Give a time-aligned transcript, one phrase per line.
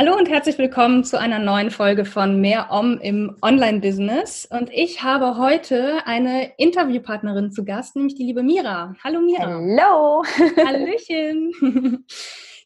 [0.00, 4.46] Hallo und herzlich willkommen zu einer neuen Folge von Mehr Om im Online-Business.
[4.48, 8.94] Und ich habe heute eine Interviewpartnerin zu Gast, nämlich die liebe Mira.
[9.02, 9.46] Hallo Mira.
[9.46, 10.22] Hallo.
[10.64, 12.06] Hallöchen.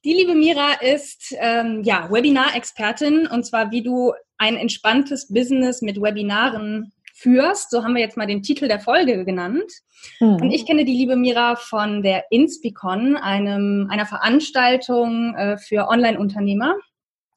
[0.05, 6.03] Die liebe Mira ist ähm, ja, Webinar-Expertin und zwar wie du ein entspanntes Business mit
[6.03, 7.71] Webinaren führst.
[7.71, 9.73] So haben wir jetzt mal den Titel der Folge genannt.
[10.21, 10.35] Mhm.
[10.35, 16.75] Und ich kenne die liebe Mira von der Inspicon, einem, einer Veranstaltung äh, für Online-Unternehmer.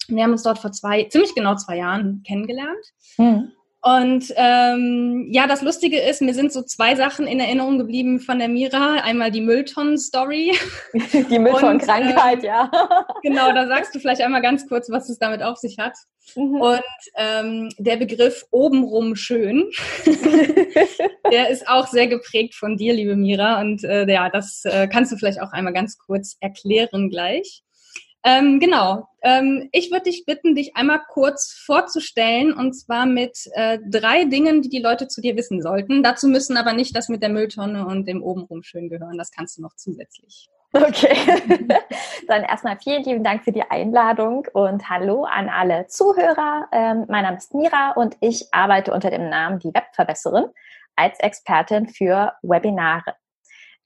[0.08, 2.86] Wir haben uns dort vor zwei, ziemlich genau zwei Jahren kennengelernt.
[3.18, 3.52] Mhm.
[3.86, 8.40] Und ähm, ja, das Lustige ist, mir sind so zwei Sachen in Erinnerung geblieben von
[8.40, 8.96] der Mira.
[9.04, 10.54] Einmal die Mülltonnen-Story.
[11.30, 12.72] Die Mülltonnenkrankheit, ähm, ja.
[13.22, 15.94] Genau, da sagst du vielleicht einmal ganz kurz, was es damit auf sich hat.
[16.36, 16.62] Mhm.
[16.62, 16.82] Und
[17.16, 19.70] ähm, der Begriff obenrum schön,
[21.32, 23.62] der ist auch sehr geprägt von dir, liebe Mira.
[23.62, 27.62] Und äh, ja, das äh, kannst du vielleicht auch einmal ganz kurz erklären gleich.
[28.28, 29.08] Ähm, genau.
[29.22, 34.64] Ähm, ich würde dich bitten, dich einmal kurz vorzustellen und zwar mit äh, drei Dingen,
[34.64, 36.02] die die Leute zu dir wissen sollten.
[36.02, 39.20] Dazu müssen aber nicht das mit der Mülltonne und dem obenrum schön gehören.
[39.20, 40.50] Das kannst du noch zusätzlich.
[40.74, 41.16] Okay.
[42.28, 46.68] Dann erstmal vielen lieben Dank für die Einladung und hallo an alle Zuhörer.
[46.72, 50.46] Ähm, mein Name ist Mira und ich arbeite unter dem Namen die Webverbesserin
[50.96, 53.14] als Expertin für Webinare.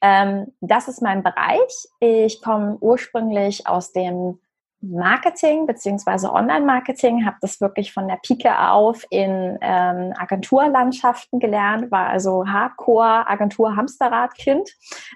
[0.01, 1.87] Ähm, das ist mein Bereich.
[1.99, 4.39] Ich komme ursprünglich aus dem
[4.81, 12.07] Marketing beziehungsweise Online-Marketing, habe das wirklich von der Pike auf in ähm, Agenturlandschaften gelernt, war
[12.07, 14.69] also Hardcore Agentur-Hamsterrad-Kind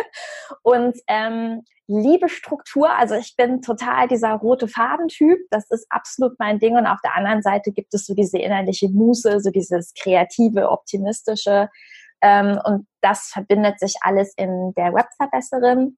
[0.64, 2.94] und ähm, liebe Struktur.
[2.94, 5.40] Also ich bin total dieser rote Fadentyp.
[5.50, 6.76] Das ist absolut mein Ding.
[6.76, 11.70] Und auf der anderen Seite gibt es so diese innerliche Muße, so dieses kreative, optimistische.
[12.22, 15.98] Ähm, und das verbindet sich alles in der Webverbesserin.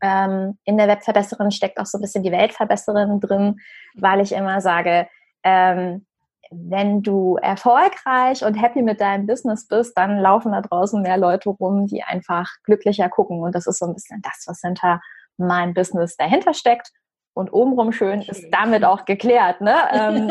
[0.00, 3.60] Ähm, in der Webverbesserin steckt auch so ein bisschen die Weltverbesserin drin,
[3.94, 5.08] weil ich immer sage,
[5.42, 6.06] ähm,
[6.50, 11.50] wenn du erfolgreich und happy mit deinem Business bist, dann laufen da draußen mehr Leute
[11.50, 13.40] rum, die einfach glücklicher gucken.
[13.40, 15.00] Und das ist so ein bisschen das, was hinter
[15.36, 16.90] meinem Business dahinter steckt
[17.38, 18.34] und obenrum schön, schön.
[18.34, 19.60] ist damit auch geklärt.
[19.60, 19.76] Ne?
[19.98, 20.30] Ähm,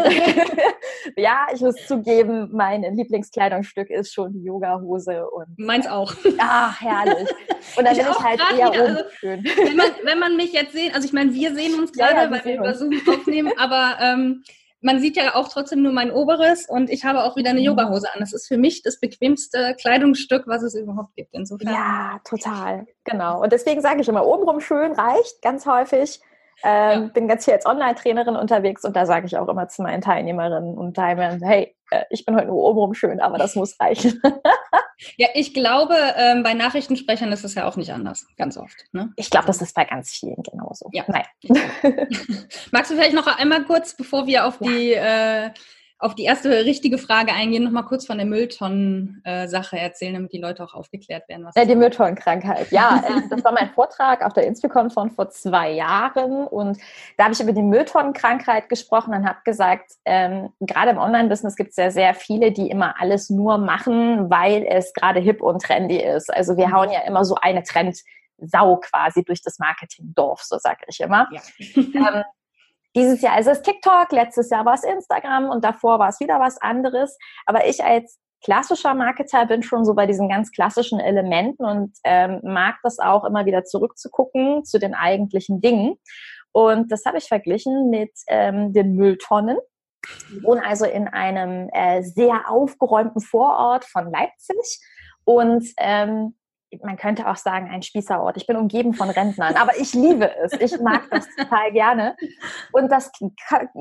[1.18, 5.28] ja, ich muss zugeben, mein Lieblingskleidungsstück ist schon die Yoga-Hose.
[5.29, 6.13] und Meins auch.
[6.38, 7.29] Ach, herrlich.
[7.78, 9.44] Und dann ich bin ich halt eher wieder, also, schön.
[9.44, 12.23] Wenn man, wenn man mich jetzt sehen, also ich meine, wir sehen uns gerade, ja,
[12.23, 14.44] ja, weil wir über Zoom aufnehmen, aber ähm,
[14.81, 17.68] man sieht ja auch trotzdem nur mein Oberes und ich habe auch wieder eine mhm.
[17.68, 18.19] Yogahose an.
[18.19, 21.34] Das ist für mich das bequemste Kleidungsstück, was es überhaupt gibt.
[21.34, 21.74] Insofern.
[21.74, 22.85] Ja, total.
[23.03, 23.41] Genau.
[23.41, 26.22] Und deswegen sage ich immer, obenrum schön reicht ganz häufig.
[26.63, 27.09] Ähm, ja.
[27.13, 30.78] Bin ganz viel als Online-Trainerin unterwegs und da sage ich auch immer zu meinen Teilnehmerinnen
[30.78, 34.22] und Teilnehmern, hey, äh, ich bin heute nur obenrum schön, aber das muss reichen.
[35.18, 38.75] ja, ich glaube, ähm, bei Nachrichtensprechern ist es ja auch nicht anders, ganz oft.
[38.91, 39.13] Ne?
[39.16, 40.90] Ich glaube, das ist bei ganz vielen genauso.
[40.94, 41.06] Ja.
[41.07, 41.25] Nein.
[42.72, 44.68] Magst du vielleicht noch einmal kurz, bevor wir auf ja.
[44.68, 45.50] die äh,
[45.99, 50.37] auf die erste richtige Frage eingehen, noch mal kurz von der Mülltonnen-Sache erzählen, damit die
[50.37, 51.45] Leute auch aufgeklärt werden.
[51.45, 52.67] Was ja, die Mülltonnenkrankheit.
[52.77, 56.77] Ja, äh, das war mein Vortrag auf der Inspicon von vor zwei Jahren und
[57.17, 61.71] da habe ich über die Mülltonnenkrankheit gesprochen und habe gesagt, ähm, gerade im Online-Business gibt
[61.71, 65.97] es ja sehr viele, die immer alles nur machen, weil es gerade hip und trendy
[65.97, 66.31] ist.
[66.31, 70.99] Also wir hauen ja immer so eine Trendsau quasi durch das Marketingdorf, so sage ich
[70.99, 71.27] immer.
[71.31, 71.41] Ja.
[71.75, 72.23] ähm,
[72.97, 76.39] dieses Jahr ist es TikTok, letztes Jahr war es Instagram und davor war es wieder
[76.39, 77.17] was anderes.
[77.45, 82.39] Aber ich als klassischer Marketer bin schon so bei diesen ganz klassischen Elementen und ähm,
[82.43, 85.95] mag das auch immer wieder zurückzugucken zu den eigentlichen Dingen.
[86.51, 89.57] Und das habe ich verglichen mit ähm, den Mülltonnen.
[90.35, 94.79] Ich wohne also in einem äh, sehr aufgeräumten Vorort von Leipzig
[95.25, 96.37] und ähm,
[96.83, 98.37] man könnte auch sagen, ein Spießerort.
[98.37, 100.53] Ich bin umgeben von Rentnern, aber ich liebe es.
[100.53, 102.15] Ich mag das total gerne.
[102.71, 103.11] Und das,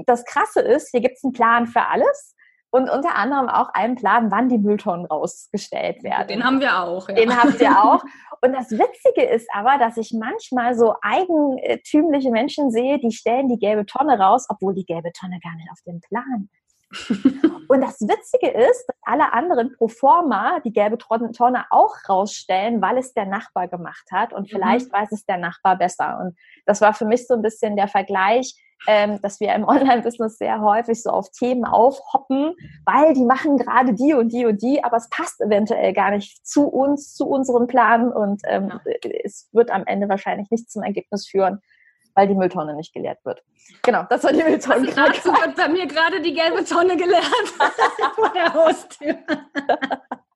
[0.07, 2.35] das Krasse ist, hier gibt es einen Plan für alles
[2.71, 6.29] und unter anderem auch einen Plan, wann die Mülltonnen rausgestellt werden.
[6.29, 7.09] Den haben wir auch.
[7.09, 7.15] Ja.
[7.15, 8.03] Den habt ihr auch.
[8.43, 13.59] Und das Witzige ist aber, dass ich manchmal so eigentümliche Menschen sehe, die stellen die
[13.59, 16.66] gelbe Tonne raus, obwohl die gelbe Tonne gar nicht auf dem Plan ist.
[17.69, 22.99] und das Witzige ist, dass alle anderen pro forma die gelbe Tonne auch rausstellen, weil
[22.99, 24.93] es der Nachbar gemacht hat und vielleicht mhm.
[24.93, 26.19] weiß es der Nachbar besser.
[26.21, 28.55] Und das war für mich so ein bisschen der Vergleich,
[28.87, 32.55] ähm, dass wir im Online-Business sehr häufig so auf Themen aufhoppen,
[32.85, 36.47] weil die machen gerade die und die und die, aber es passt eventuell gar nicht
[36.47, 38.81] zu uns, zu unserem Plan und ähm, ja.
[39.25, 41.61] es wird am Ende wahrscheinlich nicht zum Ergebnis führen,
[42.17, 43.43] weil die Mülltonne nicht geleert wird.
[43.83, 44.87] Genau, das war die Mülltonne.
[44.87, 47.25] Dazu wird bei mir gerade die gelbe Tonne geleert
[48.17, 49.17] vor der Haustür.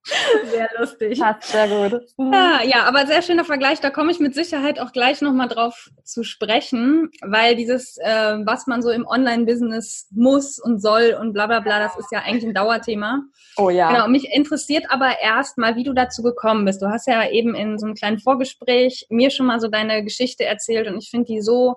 [0.02, 1.18] Sehr lustig.
[1.18, 2.02] Passt sehr gut.
[2.16, 2.32] Mhm.
[2.32, 3.80] Ja, ja, aber sehr schöner Vergleich.
[3.80, 8.66] Da komme ich mit Sicherheit auch gleich nochmal drauf zu sprechen, weil dieses, äh, was
[8.66, 12.44] man so im Online-Business muss und soll und bla bla bla, das ist ja eigentlich
[12.44, 13.22] ein Dauerthema.
[13.56, 13.92] Oh ja.
[13.92, 16.80] Genau, mich interessiert aber erstmal, wie du dazu gekommen bist.
[16.80, 20.44] Du hast ja eben in so einem kleinen Vorgespräch mir schon mal so deine Geschichte
[20.44, 21.76] erzählt und ich finde die so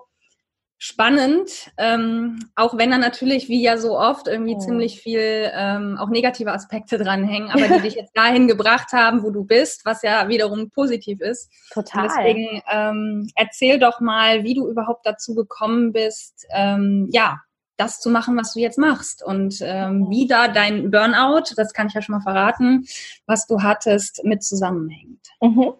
[0.78, 4.58] spannend, ähm, auch wenn da natürlich, wie ja so oft, irgendwie oh.
[4.58, 9.30] ziemlich viel ähm, auch negative Aspekte dranhängen, aber die dich jetzt dahin gebracht haben, wo
[9.30, 11.50] du bist, was ja wiederum positiv ist.
[11.72, 12.02] Total.
[12.02, 17.40] Und deswegen ähm, erzähl doch mal, wie du überhaupt dazu gekommen bist, ähm, ja,
[17.76, 21.88] das zu machen, was du jetzt machst und ähm, wie da dein Burnout, das kann
[21.88, 22.86] ich ja schon mal verraten,
[23.26, 25.26] was du hattest, mit zusammenhängt.
[25.40, 25.72] Mhm.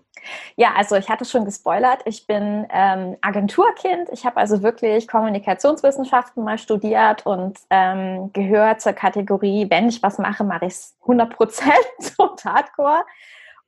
[0.57, 4.09] Ja, also ich hatte schon gespoilert, ich bin ähm, Agenturkind.
[4.13, 10.19] Ich habe also wirklich Kommunikationswissenschaften mal studiert und ähm, gehört zur Kategorie, wenn ich was
[10.19, 11.75] mache, mache ich es 100 Prozent
[12.19, 13.05] und hardcore.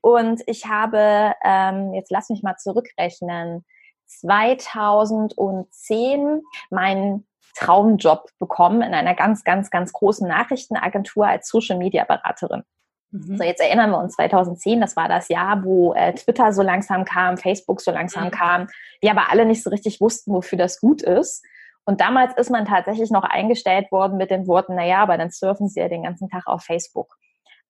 [0.00, 3.64] Und ich habe, ähm, jetzt lass mich mal zurückrechnen,
[4.06, 7.26] 2010 meinen
[7.56, 12.62] Traumjob bekommen in einer ganz, ganz, ganz großen Nachrichtenagentur als Social Media Beraterin.
[13.10, 13.36] Mhm.
[13.36, 17.04] So, jetzt erinnern wir uns 2010, das war das Jahr, wo äh, Twitter so langsam
[17.04, 18.30] kam, Facebook so langsam mhm.
[18.30, 18.68] kam,
[19.00, 21.44] wir aber alle nicht so richtig wussten, wofür das gut ist.
[21.84, 25.68] Und damals ist man tatsächlich noch eingestellt worden mit den Worten, naja, aber dann surfen
[25.68, 27.16] sie ja den ganzen Tag auf Facebook.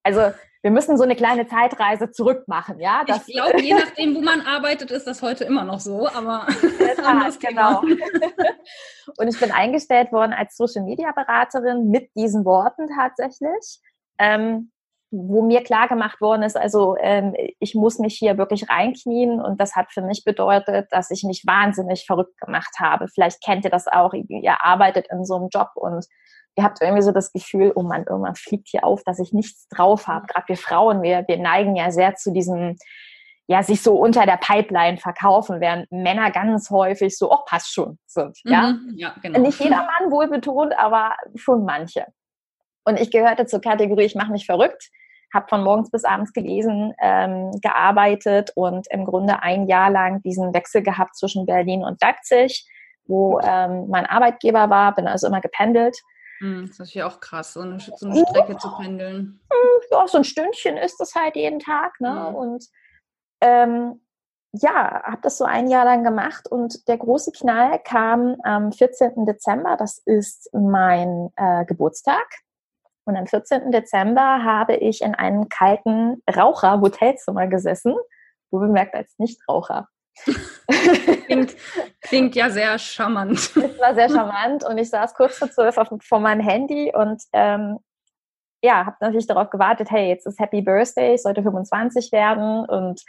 [0.01, 3.03] Also wir müssen so eine kleine Zeitreise zurück machen, ja?
[3.05, 6.47] Das ich glaube, je nachdem, wo man arbeitet, ist das heute immer noch so, aber
[6.95, 7.81] Tat, genau.
[9.17, 13.81] Und ich bin eingestellt worden als Social Media Beraterin mit diesen Worten tatsächlich.
[14.17, 14.71] Ähm,
[15.09, 19.59] wo mir klar gemacht worden ist, also ähm, ich muss mich hier wirklich reinknien und
[19.61, 23.07] das hat für mich bedeutet, dass ich mich wahnsinnig verrückt gemacht habe.
[23.07, 26.05] Vielleicht kennt ihr das auch, ihr arbeitet in so einem Job und
[26.57, 29.67] ihr habt irgendwie so das Gefühl, oh Mann, irgendwann fliegt hier auf, dass ich nichts
[29.69, 30.25] drauf habe.
[30.27, 32.75] Gerade wir Frauen, wir, wir neigen ja sehr zu diesem,
[33.47, 37.97] ja, sich so unter der Pipeline verkaufen, während Männer ganz häufig so, oh, passt schon
[38.07, 38.37] sind.
[38.43, 39.39] Ja, mhm, ja genau.
[39.39, 42.07] Nicht jeder Mann wohl betont, aber schon manche.
[42.87, 44.91] Und ich gehörte zur Kategorie, ich mache mich verrückt,
[45.33, 50.53] habe von morgens bis abends gelesen, ähm, gearbeitet und im Grunde ein Jahr lang diesen
[50.53, 52.65] Wechsel gehabt zwischen Berlin und Leipzig,
[53.05, 55.99] wo ähm, mein Arbeitgeber war, bin also immer gependelt.
[56.39, 58.57] Hm, das ist natürlich auch krass, so eine, so eine Strecke ja.
[58.57, 59.41] zu pendeln.
[59.91, 61.99] Ja, so ein Stündchen ist das halt jeden Tag.
[61.99, 62.07] Ne?
[62.07, 62.27] Ja.
[62.27, 62.63] Und
[63.41, 63.99] ähm,
[64.53, 69.25] ja, habe das so ein Jahr lang gemacht und der große Knall kam am 14.
[69.25, 72.25] Dezember, das ist mein äh, Geburtstag.
[73.07, 73.71] Und am 14.
[73.71, 77.95] Dezember habe ich in einem kalten Raucher-Hotelzimmer gesessen,
[78.51, 79.87] wo bemerkt als Nichtraucher.
[81.25, 81.55] klingt,
[82.01, 83.37] klingt ja sehr charmant.
[83.55, 87.79] Es war sehr charmant und ich saß kurz vor zwölf vor meinem Handy und ähm,
[88.61, 93.01] ja, habe natürlich darauf gewartet, hey, jetzt ist Happy Birthday, ich sollte 25 werden und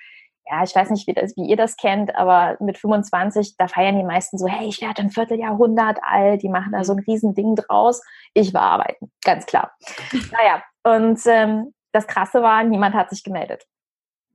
[0.50, 3.96] ja, ich weiß nicht, wie, das, wie ihr das kennt, aber mit 25, da feiern
[3.96, 7.54] die meisten so, hey, ich werde ein Vierteljahrhundert alt, die machen da so ein Riesending
[7.54, 8.02] draus.
[8.34, 9.72] Ich war arbeiten, ganz klar.
[10.32, 13.64] naja, und ähm, das Krasse war, niemand hat sich gemeldet.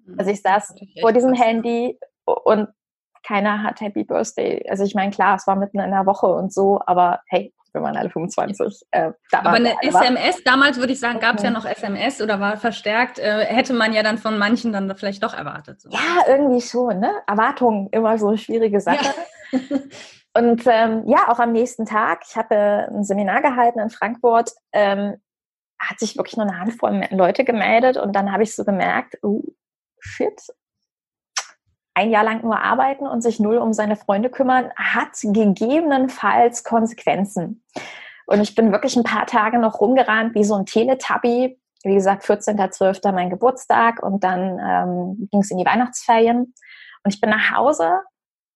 [0.06, 2.70] Hm, also ich saß vor diesem Handy und
[3.26, 4.68] keiner hat Happy Birthday.
[4.70, 7.82] Also ich meine, klar, es war mitten in der Woche und so, aber hey, wir
[7.82, 8.88] waren alle 25.
[8.92, 10.54] Äh, Aber eine SMS, war.
[10.54, 13.94] damals würde ich sagen, gab es ja noch SMS oder war verstärkt, äh, hätte man
[13.94, 15.82] ja dann von manchen dann vielleicht doch erwartet.
[15.82, 15.90] So.
[15.90, 17.12] Ja, irgendwie schon, ne?
[17.28, 19.14] Erwartungen, immer so eine schwierige Sache.
[19.52, 19.60] Ja.
[20.36, 25.18] Und ähm, ja, auch am nächsten Tag, ich habe ein Seminar gehalten in Frankfurt, ähm,
[25.78, 29.44] hat sich wirklich nur eine Handvoll Leute gemeldet und dann habe ich so gemerkt, oh,
[30.00, 30.42] shit,
[31.94, 37.64] ein Jahr lang nur arbeiten und sich null um seine Freunde kümmern, hat gegebenenfalls Konsequenzen.
[38.26, 41.60] Und ich bin wirklich ein paar Tage noch rumgerannt wie so ein Teletubby.
[41.84, 43.12] Wie gesagt, 14.12.
[43.12, 46.54] mein Geburtstag und dann ähm, ging es in die Weihnachtsferien.
[47.04, 48.00] Und ich bin nach Hause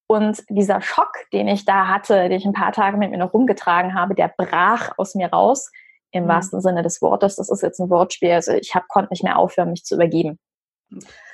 [0.06, 3.34] und dieser Schock, den ich da hatte, den ich ein paar Tage mit mir noch
[3.34, 5.70] rumgetragen habe, der brach aus mir raus,
[6.10, 6.28] im mhm.
[6.28, 7.36] wahrsten Sinne des Wortes.
[7.36, 8.32] Das ist jetzt ein Wortspiel.
[8.32, 10.38] Also ich hab, konnte nicht mehr aufhören, mich zu übergeben.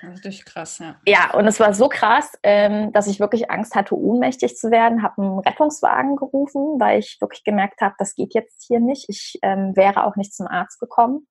[0.02, 0.96] Richtig krass, ja.
[1.06, 5.02] Ja, und es war so krass, ähm, dass ich wirklich Angst hatte, ohnmächtig zu werden,
[5.02, 9.08] habe einen Rettungswagen gerufen, weil ich wirklich gemerkt habe, das geht jetzt hier nicht.
[9.08, 11.26] Ich ähm, wäre auch nicht zum Arzt gekommen.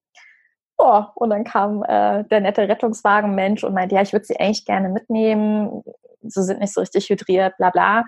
[0.77, 4.65] Oh, und dann kam äh, der nette Rettungswagenmensch und meinte, ja, ich würde sie eigentlich
[4.65, 5.84] gerne mitnehmen.
[6.22, 8.06] Sie sind nicht so richtig hydriert, bla bla.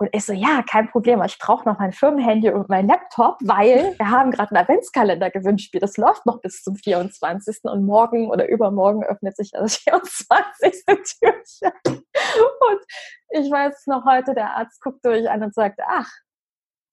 [0.00, 3.94] Und ich so, ja, kein Problem, ich brauche noch mein Firmenhandy und mein Laptop, weil
[3.98, 5.76] wir haben gerade einen Adventskalender gewünscht.
[5.78, 7.58] Das läuft noch bis zum 24.
[7.64, 10.84] und morgen oder übermorgen öffnet sich das 24.
[10.86, 11.72] Türchen.
[11.86, 12.80] Und
[13.28, 16.08] ich weiß noch heute, der Arzt guckt durch an und sagt, ach,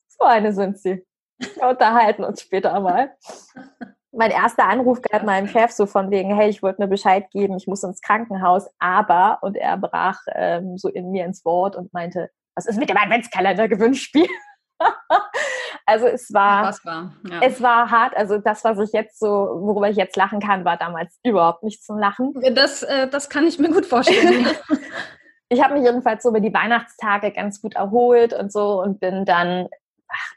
[0.09, 1.05] so eine sind sie.
[1.37, 3.15] Wir unterhalten uns später mal.
[4.11, 7.55] Mein erster Anruf gab meinem Chef so von wegen, hey, ich wollte mir Bescheid geben,
[7.55, 11.93] ich muss ins Krankenhaus, aber, und er brach ähm, so in mir ins Wort und
[11.93, 14.27] meinte, was ist mit dem Adventskalender Gewinnspiel?
[15.85, 17.41] also es war, war ja.
[17.41, 18.17] es war hart.
[18.17, 21.83] Also das, was ich jetzt so, worüber ich jetzt lachen kann, war damals überhaupt nicht
[21.83, 22.33] zum Lachen.
[22.55, 24.47] Das, äh, das kann ich mir gut vorstellen.
[25.49, 29.23] ich habe mich jedenfalls so über die Weihnachtstage ganz gut erholt und so und bin
[29.23, 29.67] dann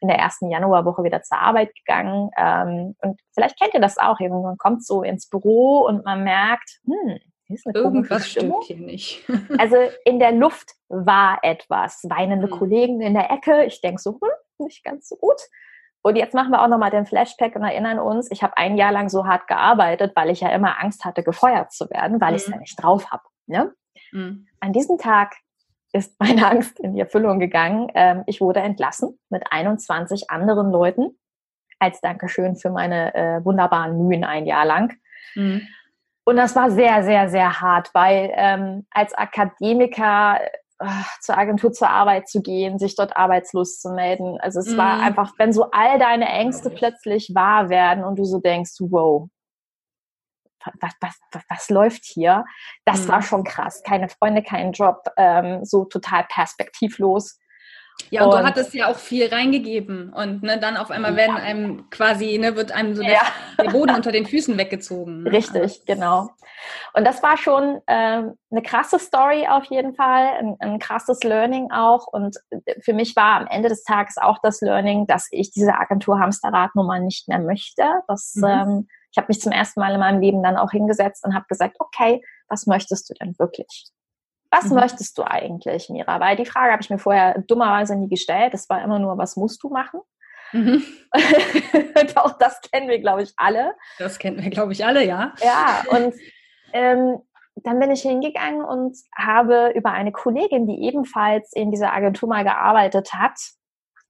[0.00, 2.31] in der ersten Januarwoche wieder zur Arbeit gegangen.
[2.37, 4.21] Ähm, und vielleicht kennt ihr das auch.
[4.21, 7.19] Man kommt so ins Büro und man merkt, hm,
[7.75, 9.25] Irgendwas stimmt hier nicht.
[9.59, 12.04] also in der Luft war etwas.
[12.09, 12.50] Weinende mhm.
[12.50, 13.64] Kollegen in der Ecke.
[13.64, 15.40] Ich denke so, hm, nicht ganz so gut.
[16.02, 18.92] Und jetzt machen wir auch nochmal den Flashback und erinnern uns, ich habe ein Jahr
[18.92, 22.37] lang so hart gearbeitet, weil ich ja immer Angst hatte, gefeuert zu werden, weil mhm.
[22.37, 23.23] ich es ja nicht drauf habe.
[23.47, 23.75] Ne?
[24.12, 24.47] Mhm.
[24.61, 25.37] An diesem Tag
[25.92, 27.88] ist meine Angst in die Erfüllung gegangen.
[27.95, 31.19] Ähm, ich wurde entlassen mit 21 anderen Leuten
[31.78, 34.95] als Dankeschön für meine äh, wunderbaren Mühen ein Jahr lang.
[35.35, 35.62] Mhm.
[36.31, 40.39] Und das war sehr, sehr, sehr hart, weil ähm, als Akademiker
[40.79, 40.87] äh,
[41.21, 44.39] zur Agentur zur Arbeit zu gehen, sich dort arbeitslos zu melden.
[44.41, 44.77] Also es mm.
[44.77, 45.03] war mhm.
[45.03, 49.29] einfach, wenn so all deine Ängste plötzlich wahr werden und du so denkst, wow,
[50.79, 52.45] was, was, was, was läuft hier?
[52.85, 53.09] Das mm.
[53.09, 53.83] war schon krass.
[53.83, 57.39] Keine Freunde, kein Job, ähm, so total perspektivlos.
[58.11, 61.37] Ja, und, und, du hattest ja auch viel reingegeben und ne, dann auf einmal werden
[61.37, 63.11] einem quasi, ne, wird einem so ja.
[63.11, 65.25] der, der, Boden unter den Füßen weggezogen.
[65.25, 65.33] Ne?
[65.33, 66.30] Richtig, genau.
[66.95, 71.71] Und das war schon ähm, eine krasse Story auf jeden Fall, ein, ein, krasses Learning
[71.71, 72.07] auch.
[72.07, 72.37] Und
[72.83, 76.75] für mich war am Ende des Tages auch das Learning, dass ich diese Agentur Hamsterrad
[76.75, 77.85] nun mal nicht mehr möchte.
[78.09, 78.45] Das, mhm.
[78.45, 81.47] ähm, ich habe mich zum ersten Mal in meinem Leben dann auch hingesetzt und habe
[81.49, 83.90] gesagt, okay, was möchtest du denn wirklich?
[84.50, 84.76] Was mhm.
[84.76, 86.21] möchtest du eigentlich, Mira?
[86.21, 88.54] Weil die Frage habe ich mir vorher dummerweise nie gestellt.
[88.54, 90.00] Es war immer nur, was musst du machen?
[90.52, 90.83] Mhm.
[92.16, 93.75] auch das kennen wir, glaube ich, alle.
[93.99, 95.33] Das kennen wir, glaube ich, alle, ja.
[95.42, 96.14] Ja, und
[96.73, 97.19] ähm,
[97.57, 102.45] dann bin ich hingegangen und habe über eine Kollegin, die ebenfalls in dieser Agentur mal
[102.45, 103.38] gearbeitet hat,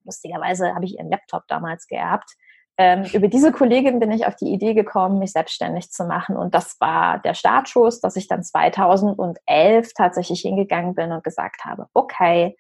[0.05, 2.31] lustigerweise habe ich ihren Laptop damals geerbt,
[2.79, 6.37] ähm, über diese Kollegin bin ich auf die Idee gekommen, mich selbstständig zu machen.
[6.37, 11.87] Und das war der Startschuss, dass ich dann 2011 tatsächlich hingegangen bin und gesagt habe,
[11.93, 12.57] okay,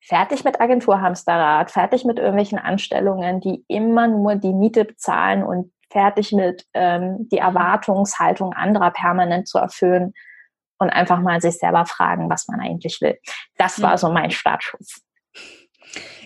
[0.00, 5.72] fertig mit Agentur Hamsterrad, fertig mit irgendwelchen Anstellungen, die immer nur die Miete bezahlen und
[5.90, 10.12] fertig mit ähm, die Erwartungshaltung anderer permanent zu erfüllen
[10.78, 13.18] und einfach mal sich selber fragen, was man eigentlich will.
[13.56, 15.02] Das war so mein Startschuss.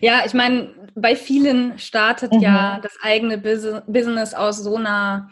[0.01, 2.41] Ja, ich meine, bei vielen startet mhm.
[2.41, 5.31] ja das eigene Business aus so einer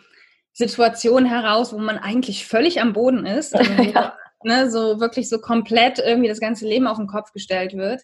[0.52, 3.54] Situation heraus, wo man eigentlich völlig am Boden ist.
[3.58, 4.14] Also, ja.
[4.42, 8.02] ne, so wirklich so komplett irgendwie das ganze Leben auf den Kopf gestellt wird.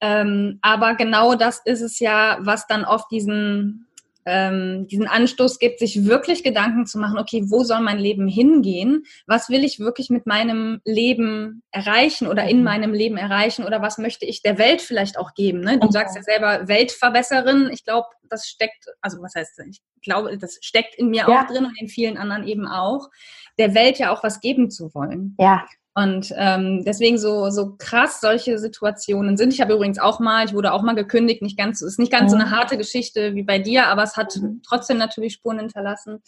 [0.00, 3.86] Ähm, aber genau das ist es ja, was dann oft diesen
[4.26, 9.04] ähm, diesen Anstoß gibt, sich wirklich Gedanken zu machen, okay, wo soll mein Leben hingehen?
[9.26, 12.64] Was will ich wirklich mit meinem Leben erreichen oder in mhm.
[12.64, 15.60] meinem Leben erreichen oder was möchte ich der Welt vielleicht auch geben?
[15.60, 15.78] Ne?
[15.78, 17.70] Du sagst ja selber Weltverbesserin.
[17.72, 21.42] Ich glaube, das steckt, also was heißt, ich glaube, das steckt in mir ja.
[21.42, 23.10] auch drin und in vielen anderen eben auch,
[23.58, 25.36] der Welt ja auch was geben zu wollen.
[25.38, 25.64] Ja.
[25.96, 29.52] Und ähm, deswegen so, so krass solche Situationen sind.
[29.52, 32.32] Ich habe übrigens auch mal, ich wurde auch mal gekündigt, nicht ganz, ist nicht ganz
[32.32, 32.50] so eine mhm.
[32.50, 34.60] harte Geschichte wie bei dir, aber es hat mhm.
[34.66, 36.20] trotzdem natürlich Spuren hinterlassen.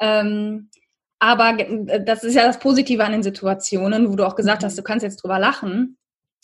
[0.00, 0.70] Ähm,
[1.20, 1.56] aber
[2.00, 4.78] das ist ja das Positive an den Situationen, wo du auch gesagt hast, mhm.
[4.78, 5.98] du kannst jetzt drüber lachen,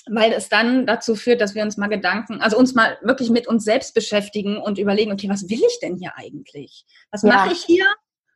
[0.09, 3.49] weil es dann dazu führt, dass wir uns mal Gedanken, also uns mal wirklich mit
[3.49, 6.85] uns selbst beschäftigen und überlegen, okay, was will ich denn hier eigentlich?
[7.11, 7.29] Was ja.
[7.29, 7.87] mache ich hier?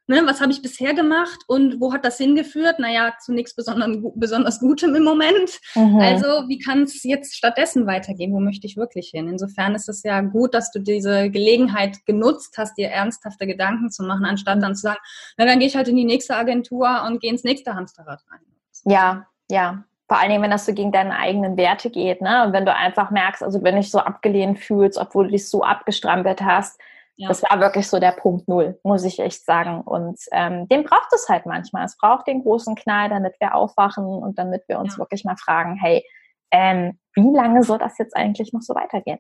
[0.07, 2.79] Ne, was habe ich bisher gemacht und wo hat das hingeführt?
[2.79, 5.59] Naja, zu nichts besonders, besonders Gutem im Moment.
[5.75, 5.99] Mhm.
[5.99, 8.33] Also wie kann es jetzt stattdessen weitergehen?
[8.33, 9.29] Wo möchte ich wirklich hin?
[9.29, 14.05] Insofern ist es ja gut, dass du diese Gelegenheit genutzt hast, dir ernsthafte Gedanken zu
[14.05, 15.01] machen, anstatt dann zu sagen,
[15.37, 18.41] na dann gehe ich halt in die nächste Agentur und gehe ins nächste Hamsterrad rein.
[18.85, 22.45] Ja, ja, vor allen Dingen, wenn das so gegen deine eigenen Werte geht, ne?
[22.45, 25.49] Und wenn du einfach merkst, also wenn du dich so abgelehnt fühlst, obwohl du dich
[25.49, 26.81] so abgestrampelt hast,
[27.17, 27.29] ja.
[27.29, 29.81] Das war wirklich so der Punkt Null, muss ich echt sagen.
[29.81, 31.87] Und ähm, den braucht es halt manchmal.
[31.87, 34.99] Es braucht den großen Knall, damit wir aufwachen und damit wir uns ja.
[34.99, 36.07] wirklich mal fragen, hey,
[36.51, 39.19] ähm, wie lange soll das jetzt eigentlich noch so weitergehen?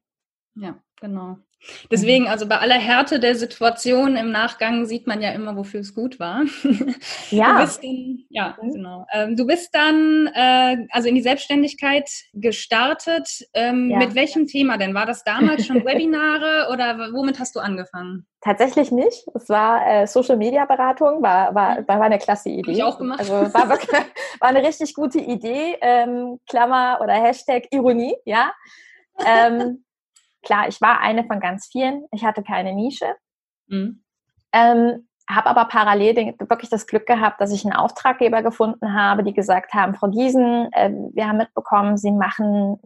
[0.55, 1.39] Ja, genau.
[1.91, 5.95] Deswegen, also bei aller Härte der Situation im Nachgang sieht man ja immer, wofür es
[5.95, 6.45] gut war.
[7.31, 7.55] Ja.
[7.55, 8.73] Du bist dann, ja, mhm.
[8.73, 9.07] genau.
[9.13, 13.29] Ähm, du bist dann äh, also in die Selbstständigkeit gestartet.
[13.53, 13.99] Ähm, ja.
[13.99, 14.95] Mit welchem Thema denn?
[14.95, 18.27] War das damals schon Webinare oder womit hast du angefangen?
[18.41, 19.27] Tatsächlich nicht.
[19.35, 21.89] Es war äh, Social Media Beratung, war, war, mhm.
[21.89, 22.71] war eine klasse Idee.
[22.71, 23.19] Hab ich auch gemacht.
[23.19, 25.77] Also war, wirklich, war eine richtig gute Idee.
[25.81, 28.53] Ähm, Klammer oder Hashtag Ironie, ja.
[29.27, 29.85] Ähm,
[30.47, 32.07] klar, ich war eine von ganz vielen.
[32.13, 33.17] Ich hatte keine Nische.
[33.67, 34.03] Mhm.
[34.53, 39.25] Ähm, habe aber parallel den, wirklich das Glück gehabt, dass ich einen Auftraggeber gefunden habe,
[39.25, 42.81] die gesagt haben, Frau Giesen, äh, wir haben mitbekommen, Sie machen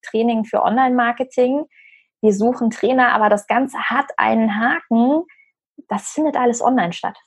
[0.00, 1.66] Training für Online-Marketing.
[2.22, 5.24] Wir suchen Trainer, aber das Ganze hat einen Haken.
[5.88, 7.18] Das findet alles online statt.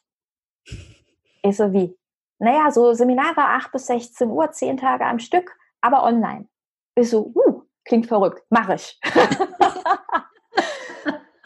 [1.44, 1.96] Ich so wie?
[2.40, 6.48] Naja, so Seminare 8 bis 16 Uhr, 10 Tage am Stück, aber online.
[6.96, 7.55] Ich so, uh,
[7.86, 9.00] klingt verrückt, mache ich.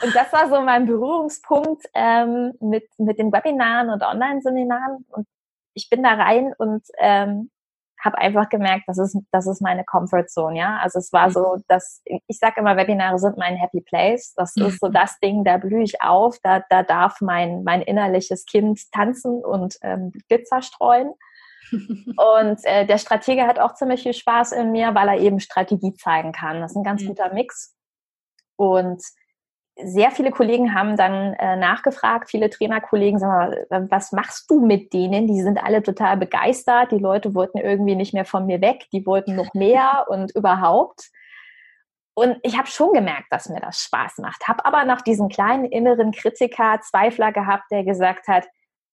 [0.04, 5.06] und das war so mein Berührungspunkt ähm, mit, mit den Webinaren und Online-Seminaren.
[5.10, 5.28] Und
[5.74, 7.52] ich bin da rein und ähm,
[8.04, 10.80] habe einfach gemerkt, das ist, das ist meine Comfort Zone, ja.
[10.82, 11.34] Also es war mhm.
[11.34, 14.34] so, dass ich sage immer, Webinare sind mein Happy Place.
[14.36, 18.46] Das ist so das Ding, da blühe ich auf, da, da darf mein, mein innerliches
[18.46, 21.14] Kind tanzen und ähm, Glitzer streuen.
[21.72, 25.94] Und äh, der Stratege hat auch ziemlich viel Spaß in mir, weil er eben Strategie
[25.94, 26.62] zeigen kann.
[26.62, 27.08] Das ist ein ganz mhm.
[27.08, 27.76] guter Mix.
[28.56, 29.02] Und
[29.82, 35.28] sehr viele Kollegen haben dann äh, nachgefragt, viele Trainerkollegen sagen, was machst du mit denen?
[35.28, 36.92] Die sind alle total begeistert.
[36.92, 41.10] Die Leute wollten irgendwie nicht mehr von mir weg, die wollten noch mehr und überhaupt.
[42.14, 44.46] Und ich habe schon gemerkt, dass mir das Spaß macht.
[44.48, 48.46] Habe aber nach diesem kleinen inneren Kritiker, Zweifler gehabt, der gesagt hat,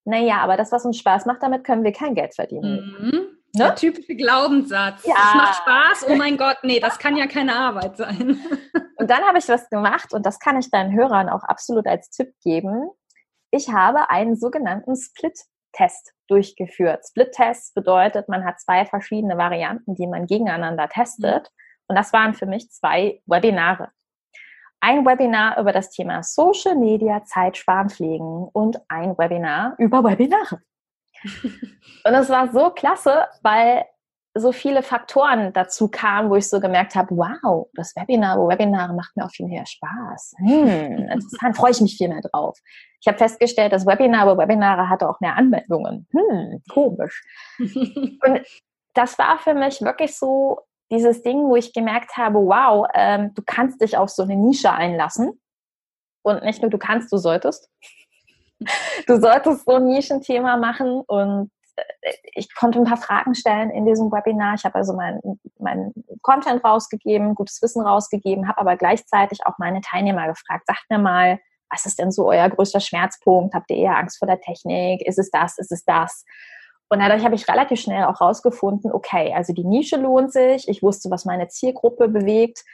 [0.06, 2.96] naja, aber das, was uns Spaß macht, damit können wir kein Geld verdienen.
[3.00, 3.10] Mhm.
[3.10, 3.64] Ne?
[3.64, 5.04] Der typische Glaubenssatz.
[5.04, 5.14] Ja.
[5.14, 8.38] Das macht Spaß, oh mein Gott, nee, das kann ja keine Arbeit sein.
[8.98, 12.08] Und dann habe ich was gemacht und das kann ich deinen Hörern auch absolut als
[12.08, 12.88] Tipp geben.
[13.50, 17.04] Ich habe einen sogenannten Split-Test durchgeführt.
[17.06, 21.42] Split-Test bedeutet, man hat zwei verschiedene Varianten, die man gegeneinander testet.
[21.42, 21.84] Mhm.
[21.88, 23.90] Und das waren für mich zwei Webinare
[24.80, 30.60] ein Webinar über das Thema Social Media Zeitsparen pflegen und ein Webinar über Webinare.
[32.04, 33.84] und es war so klasse, weil
[34.38, 38.92] so viele Faktoren dazu kamen, wo ich so gemerkt habe, wow, das Webinar, wo Webinare
[38.94, 40.34] macht mir auch viel mehr Spaß.
[40.38, 42.58] Hm, interessant, freue ich mich viel mehr drauf.
[43.00, 46.06] Ich habe festgestellt, das Webinar, wo Webinare hatte auch mehr Anmeldungen.
[46.12, 47.22] Hm, komisch.
[47.58, 48.42] Und
[48.94, 53.42] das war für mich wirklich so dieses Ding, wo ich gemerkt habe, wow, ähm, du
[53.44, 55.40] kannst dich auf so eine Nische einlassen.
[56.22, 57.70] Und nicht nur du kannst, du solltest.
[59.06, 63.84] Du solltest so ein Nischenthema machen und äh, ich konnte ein paar Fragen stellen in
[63.84, 64.54] diesem Webinar.
[64.54, 65.20] Ich habe also meinen
[65.58, 70.98] mein Content rausgegeben, gutes Wissen rausgegeben, habe aber gleichzeitig auch meine Teilnehmer gefragt, sagt mir
[70.98, 71.38] mal,
[71.70, 73.54] was ist denn so euer größter Schmerzpunkt?
[73.54, 75.06] Habt ihr eher Angst vor der Technik?
[75.06, 75.58] Ist es das?
[75.58, 76.24] Ist es das?
[76.88, 80.68] Und dadurch habe ich relativ schnell auch rausgefunden, okay, also die Nische lohnt sich.
[80.68, 82.64] Ich wusste, was meine Zielgruppe bewegt.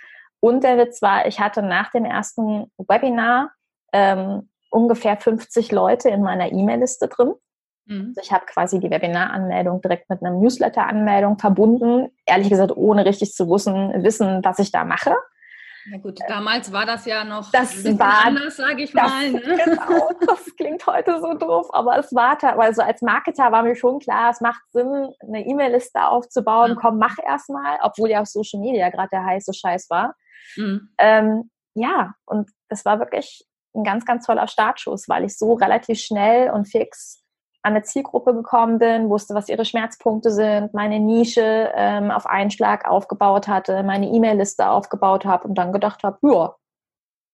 [0.41, 3.53] Und der Witz war, ich hatte nach dem ersten Webinar
[3.93, 7.35] ähm, ungefähr 50 Leute in meiner E-Mail-Liste drin.
[7.87, 8.09] Mhm.
[8.09, 12.11] Also ich habe quasi die Webinaranmeldung direkt mit einer Newsletter-Anmeldung verbunden.
[12.27, 15.15] Ehrlich gesagt, ohne richtig zu wissen, wissen, was ich da mache.
[15.91, 19.31] Na gut, damals war das ja noch das war, anders, sage ich das, mal.
[19.31, 19.41] Ne?
[19.65, 23.99] Genau, das klingt heute so doof, aber es war, also als Marketer war mir schon
[23.99, 26.73] klar, es macht Sinn, eine E-Mail-Liste aufzubauen.
[26.73, 26.77] Ja.
[26.81, 30.15] Komm, mach erstmal, obwohl ja auf Social Media gerade der heiße Scheiß war.
[30.57, 30.91] Mhm.
[30.99, 35.99] Ähm, ja, und das war wirklich ein ganz, ganz toller Startschuss, weil ich so relativ
[35.99, 37.22] schnell und fix
[37.63, 42.51] an eine Zielgruppe gekommen bin, wusste, was ihre Schmerzpunkte sind, meine Nische ähm, auf einen
[42.51, 46.55] Schlag aufgebaut hatte, meine E-Mail-Liste aufgebaut habe und dann gedacht habe, ja,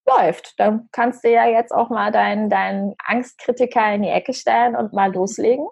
[0.08, 0.54] läuft.
[0.58, 4.92] Dann kannst du ja jetzt auch mal deinen, deinen Angstkritiker in die Ecke stellen und
[4.92, 5.66] mal loslegen.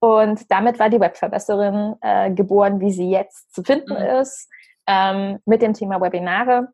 [0.00, 4.20] Und damit war die Webverbesserin äh, geboren, wie sie jetzt zu finden mhm.
[4.20, 4.48] ist,
[4.86, 6.68] ähm, mit dem Thema Webinare.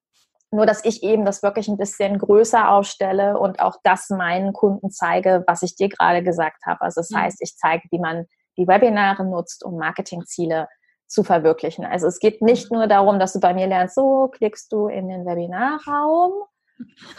[0.54, 4.90] Nur, dass ich eben das wirklich ein bisschen größer aufstelle und auch das meinen Kunden
[4.90, 6.80] zeige, was ich dir gerade gesagt habe.
[6.82, 7.16] Also das mhm.
[7.16, 10.68] heißt, ich zeige, wie man die Webinare nutzt, um Marketingziele
[11.08, 11.84] zu verwirklichen.
[11.84, 15.08] Also es geht nicht nur darum, dass du bei mir lernst, so klickst du in
[15.08, 16.32] den Webinarraum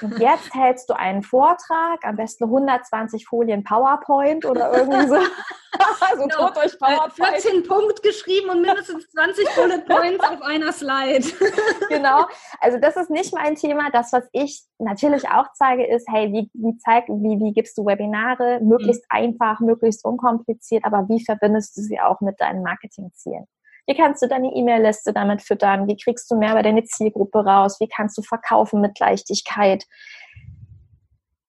[0.01, 5.15] und jetzt hältst du einen Vortrag, am besten 120 Folien PowerPoint oder irgendwie so.
[6.01, 6.49] also genau.
[6.51, 7.41] durch PowerPoint.
[7.41, 11.25] 14 Punkt geschrieben und mindestens 20 Bullet Points auf einer Slide.
[11.89, 12.25] genau.
[12.59, 13.89] Also das ist nicht mein Thema.
[13.91, 17.85] Das, was ich natürlich auch zeige, ist, hey, wie, wie, zeig, wie, wie gibst du
[17.85, 18.59] Webinare?
[18.61, 19.17] Möglichst mhm.
[19.17, 23.47] einfach, möglichst unkompliziert, aber wie verbindest du sie auch mit deinen Marketingzielen?
[23.87, 25.87] Wie kannst du deine E-Mail-Liste damit füttern?
[25.87, 27.79] Wie kriegst du mehr über deine Zielgruppe raus?
[27.79, 29.85] Wie kannst du verkaufen mit Leichtigkeit?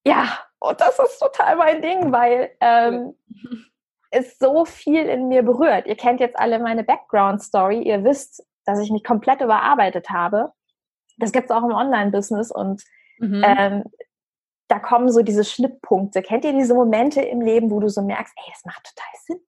[0.04, 3.14] Ja, und das ist total mein Ding, weil ähm,
[4.10, 5.86] es so viel in mir berührt.
[5.86, 7.82] Ihr kennt jetzt alle meine Background-Story.
[7.82, 10.52] Ihr wisst, dass ich mich komplett überarbeitet habe.
[11.18, 12.82] Das gibt es auch im Online-Business und
[13.18, 13.42] mhm.
[13.44, 13.84] ähm,
[14.68, 16.22] da kommen so diese Schnittpunkte.
[16.22, 19.40] Kennt ihr diese Momente im Leben, wo du so merkst, ey, das macht total Sinn?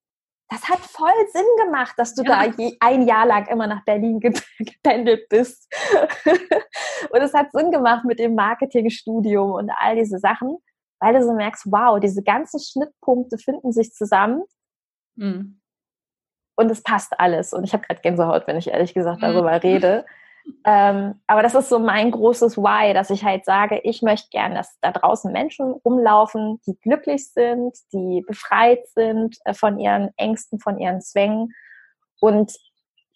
[0.51, 2.47] Das hat voll Sinn gemacht, dass du ja.
[2.47, 4.19] da ein Jahr lang immer nach Berlin
[4.59, 5.71] gependelt bist.
[7.11, 10.57] und es hat Sinn gemacht mit dem Marketingstudium und all diese Sachen,
[11.01, 14.43] weil du so merkst, wow, diese ganzen Schnittpunkte finden sich zusammen.
[15.17, 15.61] Mhm.
[16.57, 17.53] Und es passt alles.
[17.53, 19.27] Und ich habe gerade Gänsehaut, wenn ich ehrlich gesagt mhm.
[19.27, 20.07] darüber rede.
[20.65, 24.55] Ähm, aber das ist so mein großes Why, dass ich halt sage, ich möchte gern,
[24.55, 30.61] dass da draußen Menschen rumlaufen, die glücklich sind, die befreit sind äh, von ihren Ängsten,
[30.61, 31.55] von ihren Zwängen
[32.21, 32.53] und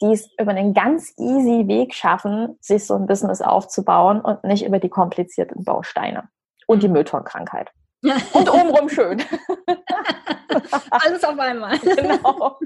[0.01, 4.64] die es über einen ganz easy Weg schaffen, sich so ein Business aufzubauen und nicht
[4.64, 6.29] über die komplizierten Bausteine
[6.66, 6.95] und die mhm.
[6.95, 7.71] Mülltonkrankheit.
[8.03, 9.23] Und obenrum schön.
[10.91, 11.79] Alles auf einmal.
[11.79, 12.59] Genau.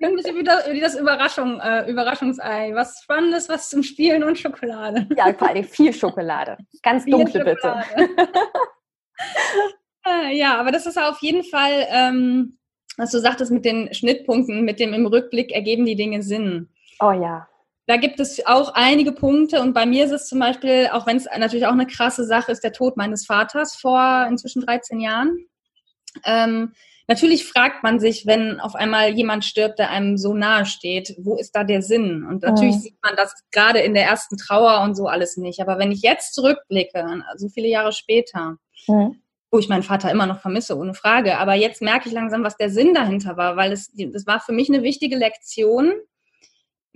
[0.00, 2.72] wie das, wie das Überraschung, äh, Überraschungsei.
[2.74, 5.06] Was Spannendes, was zum Spielen und Schokolade.
[5.16, 6.56] Ja, vor allem viel Schokolade.
[6.82, 7.86] Ganz viel dunkle Schokolade.
[7.94, 8.28] bitte.
[10.32, 12.58] Ja, aber das ist auf jeden Fall, ähm,
[12.96, 16.70] was du sagtest mit den Schnittpunkten, mit dem im Rückblick ergeben die Dinge Sinn.
[17.00, 17.46] Oh ja.
[17.88, 21.16] Da gibt es auch einige Punkte und bei mir ist es zum Beispiel, auch wenn
[21.16, 25.38] es natürlich auch eine krasse Sache ist, der Tod meines Vaters vor inzwischen 13 Jahren.
[26.26, 26.74] Ähm,
[27.06, 31.36] natürlich fragt man sich, wenn auf einmal jemand stirbt, der einem so nahe steht, wo
[31.36, 32.26] ist da der Sinn?
[32.28, 32.80] Und natürlich mhm.
[32.80, 35.60] sieht man das gerade in der ersten Trauer und so alles nicht.
[35.60, 39.22] Aber wenn ich jetzt zurückblicke, so viele Jahre später, mhm.
[39.50, 42.58] wo ich meinen Vater immer noch vermisse, ohne Frage, aber jetzt merke ich langsam, was
[42.58, 45.94] der Sinn dahinter war, weil es, das war für mich eine wichtige Lektion,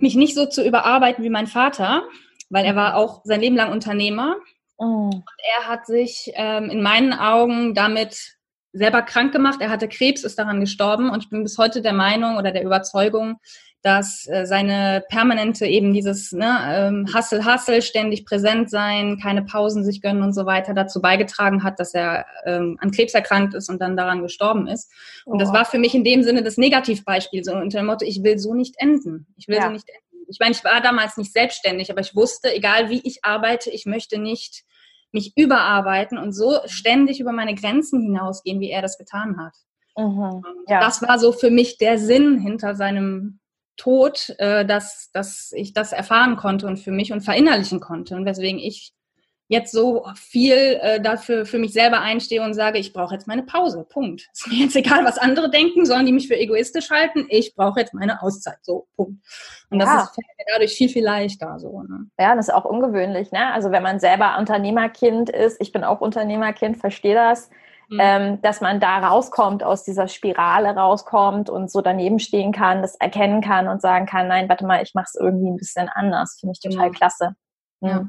[0.03, 2.03] mich nicht so zu überarbeiten wie mein Vater,
[2.49, 4.35] weil er war auch sein Leben lang Unternehmer.
[4.77, 5.09] Oh.
[5.09, 5.23] Und
[5.57, 8.35] er hat sich ähm, in meinen Augen damit
[8.73, 9.59] selber krank gemacht.
[9.61, 12.63] Er hatte Krebs, ist daran gestorben und ich bin bis heute der Meinung oder der
[12.63, 13.39] Überzeugung,
[13.83, 19.83] dass äh, seine permanente eben dieses ne, ähm, Hassel, Hassel, ständig präsent sein, keine Pausen
[19.83, 23.69] sich gönnen und so weiter dazu beigetragen hat, dass er ähm, an Krebs erkrankt ist
[23.69, 24.89] und dann daran gestorben ist.
[25.25, 25.37] Und oh.
[25.37, 28.39] das war für mich in dem Sinne das Negativbeispiel, so unter dem Motto, ich will
[28.39, 29.27] so nicht enden.
[29.35, 29.63] Ich will ja.
[29.63, 30.25] so nicht enden.
[30.29, 33.85] Ich meine, ich war damals nicht selbstständig, aber ich wusste, egal wie ich arbeite, ich
[33.85, 34.63] möchte nicht
[35.11, 39.53] mich überarbeiten und so ständig über meine Grenzen hinausgehen, wie er das getan hat.
[39.97, 40.41] Mhm.
[40.67, 40.79] Ja.
[40.79, 43.39] Das war so für mich der Sinn hinter seinem
[43.77, 48.25] Tod, äh, dass, dass ich das erfahren konnte und für mich und verinnerlichen konnte und
[48.25, 48.93] weswegen ich
[49.47, 53.43] jetzt so viel äh, dafür für mich selber einstehe und sage, ich brauche jetzt meine
[53.43, 53.85] Pause.
[53.87, 54.29] Punkt.
[54.33, 57.25] Ist mir jetzt egal, was andere denken, sollen die mich für egoistisch halten.
[57.29, 58.57] Ich brauche jetzt meine Auszeit.
[58.61, 59.23] So, Punkt.
[59.69, 59.85] Und ja.
[59.85, 61.59] das ist mir dadurch viel, viel leichter.
[61.59, 62.07] So, ne?
[62.19, 63.31] Ja, das ist auch ungewöhnlich.
[63.31, 63.51] Ne?
[63.53, 67.49] Also wenn man selber Unternehmerkind ist, ich bin auch Unternehmerkind, verstehe das
[67.93, 67.99] Mhm.
[68.01, 72.95] Ähm, dass man da rauskommt, aus dieser Spirale rauskommt und so daneben stehen kann, das
[72.95, 76.37] erkennen kann und sagen kann, nein, warte mal, ich mache es irgendwie ein bisschen anders.
[76.39, 76.97] Finde ich total genau.
[76.97, 77.35] klasse.
[77.81, 78.05] Ja.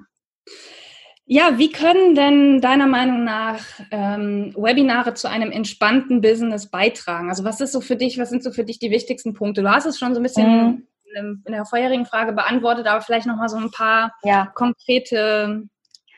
[1.26, 7.30] Ja, wie können denn deiner Meinung nach ähm, Webinare zu einem entspannten Business beitragen?
[7.30, 9.62] Also was ist so für dich, was sind so für dich die wichtigsten Punkte?
[9.62, 11.42] Du hast es schon so ein bisschen mhm.
[11.46, 14.52] in der vorherigen Frage beantwortet, aber vielleicht nochmal so ein paar ja.
[14.54, 15.62] konkrete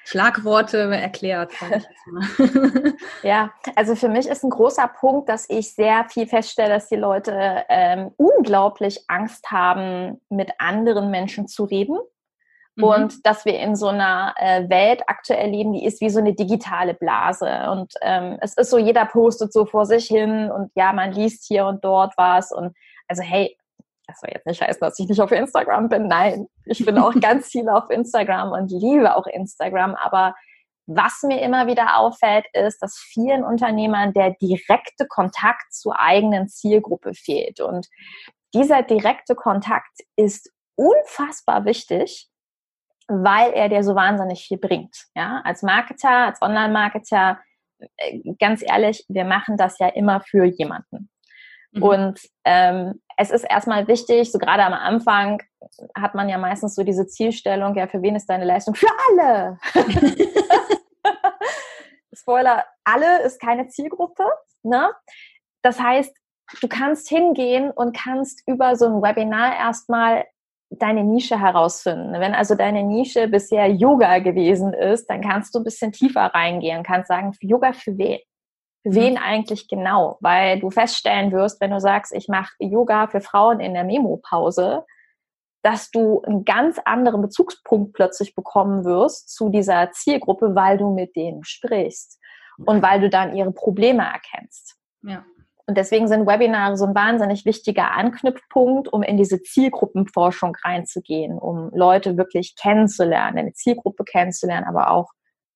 [0.06, 1.50] Schlagworte erklärt.
[3.24, 6.94] ja, also für mich ist ein großer Punkt, dass ich sehr viel feststelle, dass die
[6.94, 11.98] Leute ähm, unglaublich Angst haben, mit anderen Menschen zu reden.
[12.76, 12.84] Mhm.
[12.84, 16.34] Und dass wir in so einer äh, Welt aktuell leben, die ist wie so eine
[16.34, 17.68] digitale Blase.
[17.72, 21.46] Und ähm, es ist so, jeder postet so vor sich hin und ja, man liest
[21.48, 22.52] hier und dort was.
[22.52, 22.76] Und
[23.08, 23.56] also hey,
[24.06, 26.08] das soll jetzt nicht heißen, dass ich nicht auf Instagram bin.
[26.08, 29.94] Nein, ich bin auch ganz viel auf Instagram und liebe auch Instagram.
[29.94, 30.34] Aber
[30.86, 37.12] was mir immer wieder auffällt, ist, dass vielen Unternehmern der direkte Kontakt zur eigenen Zielgruppe
[37.14, 37.60] fehlt.
[37.60, 37.88] Und
[38.54, 42.28] dieser direkte Kontakt ist unfassbar wichtig,
[43.08, 45.06] weil er dir so wahnsinnig viel bringt.
[45.16, 47.40] Ja, als Marketer, als Online-Marketer,
[47.96, 51.10] äh, ganz ehrlich, wir machen das ja immer für jemanden.
[51.76, 51.82] Mhm.
[51.82, 55.42] Und ähm, es ist erstmal wichtig, so gerade am Anfang
[55.96, 58.74] hat man ja meistens so diese Zielstellung, ja, für wen ist deine Leistung?
[58.74, 59.58] Für alle!
[62.14, 64.24] Spoiler, alle ist keine Zielgruppe.
[64.62, 64.90] Ne?
[65.62, 66.14] Das heißt,
[66.60, 70.24] du kannst hingehen und kannst über so ein Webinar erstmal
[70.70, 72.12] deine Nische herausfinden.
[72.14, 76.82] Wenn also deine Nische bisher Yoga gewesen ist, dann kannst du ein bisschen tiefer reingehen,
[76.82, 78.18] kannst sagen, Yoga für wen?
[78.94, 79.20] Wen mhm.
[79.22, 83.74] eigentlich genau, weil du feststellen wirst, wenn du sagst, ich mache Yoga für Frauen in
[83.74, 84.84] der Memo-Pause,
[85.62, 91.16] dass du einen ganz anderen Bezugspunkt plötzlich bekommen wirst zu dieser Zielgruppe, weil du mit
[91.16, 92.20] denen sprichst
[92.64, 94.76] und weil du dann ihre Probleme erkennst.
[95.02, 95.24] Ja.
[95.66, 101.70] Und deswegen sind Webinare so ein wahnsinnig wichtiger Anknüpfpunkt, um in diese Zielgruppenforschung reinzugehen, um
[101.74, 105.10] Leute wirklich kennenzulernen, eine Zielgruppe kennenzulernen, aber auch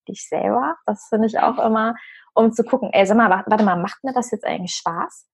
[0.09, 0.75] dich selber.
[0.87, 1.95] Das finde ich auch immer,
[2.35, 5.27] um zu gucken, ey, sag mal, warte mal, macht mir das jetzt eigentlich Spaß?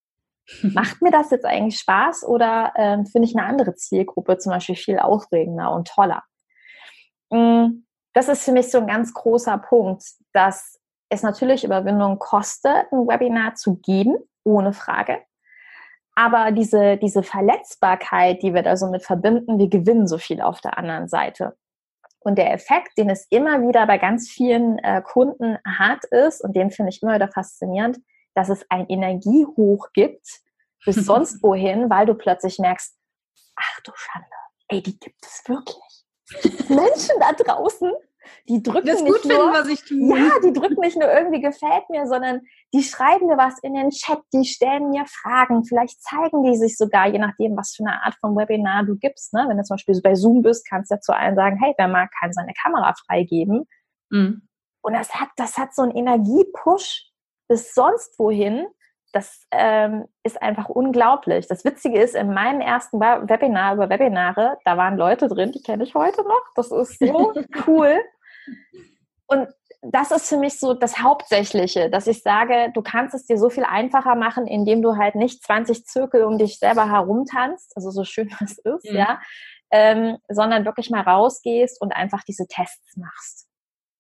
[0.63, 4.77] Macht mir das jetzt eigentlich Spaß oder ähm, finde ich eine andere Zielgruppe zum Beispiel
[4.77, 6.23] viel aufregender und toller?
[7.31, 12.91] Mm, das ist für mich so ein ganz großer Punkt, dass es natürlich Überwindung kostet,
[12.93, 15.21] ein Webinar zu geben, ohne Frage.
[16.15, 20.61] Aber diese, diese Verletzbarkeit, die wir da so mit verbinden, wir gewinnen so viel auf
[20.61, 21.57] der anderen Seite.
[22.27, 26.57] Und der Effekt, den es immer wieder bei ganz vielen äh, Kunden hat, ist, und
[26.57, 27.99] den finde ich immer wieder faszinierend,
[28.35, 30.27] dass es ein Energiehoch gibt
[30.85, 32.97] bis sonst wohin, weil du plötzlich merkst,
[33.55, 34.27] ach du Schande,
[34.67, 36.69] ey, die gibt es wirklich.
[36.69, 37.93] Menschen da draußen,
[38.49, 40.19] die drücken das nicht nur, was ich tue.
[40.19, 42.43] Ja, die drücken nicht nur irgendwie gefällt mir, sondern
[42.75, 46.77] die schreiben mir was in den Chat, die stellen mir Fragen, vielleicht zeigen die sich
[46.77, 49.33] sogar, je nachdem, was für eine Art von Webinar du gibst.
[49.33, 49.45] Ne?
[49.49, 51.89] Wenn du zum Beispiel bei Zoom bist, kannst du ja zu allen sagen, hey, wer
[51.89, 53.67] mag, kann seine Kamera freigeben.
[54.11, 54.49] Mhm.
[54.83, 57.11] Und das hat, das hat so einen Energiepush
[57.49, 58.67] bis sonst wohin.
[59.13, 61.47] Das ähm, ist einfach unglaublich.
[61.47, 65.85] Das Witzige ist, in meinem ersten Webinar über Webinare, da waren Leute drin, die kenne
[65.85, 66.43] ich heute noch.
[66.55, 67.33] Das ist so
[67.67, 67.99] cool.
[69.27, 69.49] Und
[69.83, 73.51] das ist für mich so das Hauptsächliche, dass ich sage, du kannst es dir so
[73.51, 78.05] viel einfacher machen, indem du halt nicht 20 Zirkel um dich selber herumtanzt, also so
[78.05, 78.97] schön das ist, mhm.
[78.97, 79.21] ja,
[79.71, 83.49] ähm, sondern wirklich mal rausgehst und einfach diese Tests machst.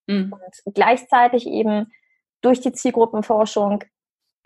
[0.06, 0.32] Mhm.
[0.32, 1.92] Und gleichzeitig eben
[2.40, 3.84] durch die Zielgruppenforschung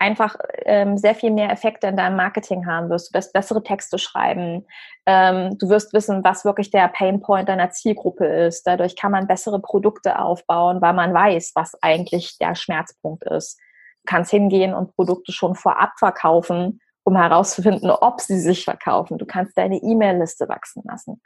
[0.01, 0.35] einfach
[0.65, 3.09] ähm, sehr viel mehr Effekte in deinem Marketing haben wirst.
[3.13, 4.65] Du wirst bessere Texte schreiben.
[5.05, 8.65] Ähm, du wirst wissen, was wirklich der Painpoint deiner Zielgruppe ist.
[8.65, 13.59] Dadurch kann man bessere Produkte aufbauen, weil man weiß, was eigentlich der Schmerzpunkt ist.
[14.03, 19.19] Du kannst hingehen und Produkte schon vorab verkaufen, um herauszufinden, ob sie sich verkaufen.
[19.19, 21.21] Du kannst deine E-Mail-Liste wachsen lassen.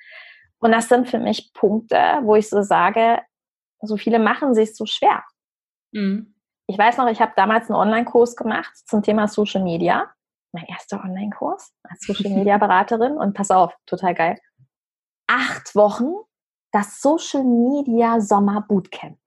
[0.60, 3.20] Und das sind für mich Punkte, wo ich so sage,
[3.82, 5.24] so viele machen sich so schwer.
[5.94, 6.35] Mhm
[6.68, 10.12] ich weiß noch, ich habe damals einen Online-Kurs gemacht zum Thema Social Media.
[10.52, 13.18] Mein erster Online-Kurs als Social Media Beraterin.
[13.18, 14.40] Und pass auf, total geil.
[15.28, 16.14] Acht Wochen
[16.72, 19.18] das Social Media Sommer Bootcamp.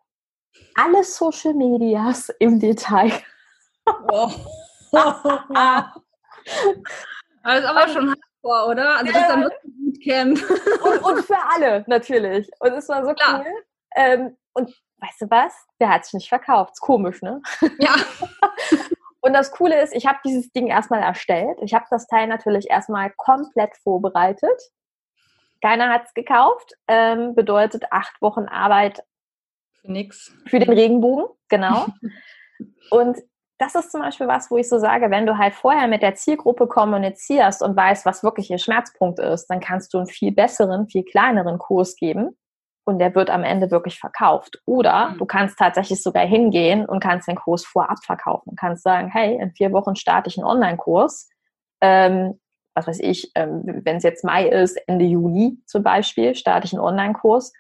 [0.74, 3.11] Alle Social Medias im Detail.
[3.87, 4.35] Wow.
[7.42, 8.98] das ist aber schon hardcore, oder?
[8.98, 10.38] Also das ist dann wirklich Bootcamp.
[10.85, 12.51] Und, und für alle, natürlich.
[12.61, 13.44] Und es war so Klar.
[13.46, 13.64] cool.
[13.96, 15.54] Ähm, und weißt du was?
[15.80, 16.72] Der hat sich nicht verkauft.
[16.74, 17.40] Ist komisch, ne?
[17.78, 17.94] Ja.
[19.20, 21.58] Und das Coole ist, ich habe dieses Ding erstmal erstellt.
[21.61, 24.61] Ich habe das Teil natürlich erstmal komplett vorbereitet.
[25.61, 26.72] Keiner hat es gekauft.
[26.87, 29.02] Ähm, bedeutet acht Wochen Arbeit.
[29.80, 30.32] Für nix.
[30.46, 31.87] Für den Regenbogen, genau.
[32.90, 33.18] und
[33.58, 36.14] das ist zum Beispiel was, wo ich so sage, wenn du halt vorher mit der
[36.14, 40.88] Zielgruppe kommunizierst und weißt, was wirklich ihr Schmerzpunkt ist, dann kannst du einen viel besseren,
[40.88, 42.37] viel kleineren Kurs geben
[42.88, 44.62] und der wird am Ende wirklich verkauft.
[44.64, 45.18] Oder mhm.
[45.18, 48.57] du kannst tatsächlich sogar hingehen und kannst den Kurs vorab verkaufen.
[48.57, 51.29] Kannst sagen, hey, in vier Wochen starte ich einen Online-Kurs.
[51.83, 52.40] Ähm,
[52.74, 56.72] was weiß ich, ähm, wenn es jetzt Mai ist, Ende Juli zum Beispiel, starte ich
[56.72, 57.53] einen Online-Kurs.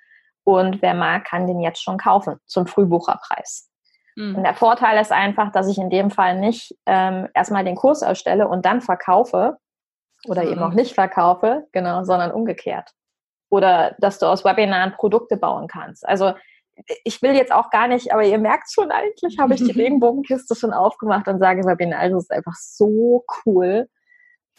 [0.44, 3.70] Und wer mag, kann den jetzt schon kaufen zum Frühbucherpreis.
[4.16, 4.36] Mhm.
[4.36, 8.00] Und der Vorteil ist einfach, dass ich in dem Fall nicht ähm, erstmal den Kurs
[8.00, 9.58] erstelle und dann verkaufe
[10.26, 10.52] oder mhm.
[10.52, 12.94] eben auch nicht verkaufe, genau, sondern umgekehrt
[13.50, 16.06] oder dass du aus Webinaren Produkte bauen kannst.
[16.06, 16.34] Also
[17.04, 20.54] ich will jetzt auch gar nicht, aber ihr merkt schon eigentlich, habe ich die Regenbogenkiste
[20.54, 23.88] schon aufgemacht und sage, Webinare ist einfach so cool.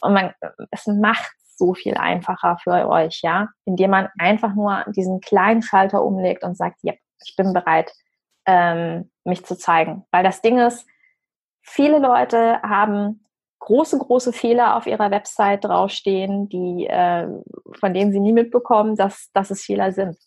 [0.01, 0.33] Und man,
[0.71, 6.03] es macht so viel einfacher für euch, ja, indem man einfach nur diesen kleinen Schalter
[6.03, 7.91] umlegt und sagt, ja, ich bin bereit,
[8.45, 10.05] ähm, mich zu zeigen.
[10.11, 10.87] Weil das Ding ist,
[11.61, 13.25] viele Leute haben
[13.59, 17.27] große, große Fehler auf ihrer Website draufstehen, die, äh,
[17.79, 20.17] von denen sie nie mitbekommen, dass, dass es Fehler sind.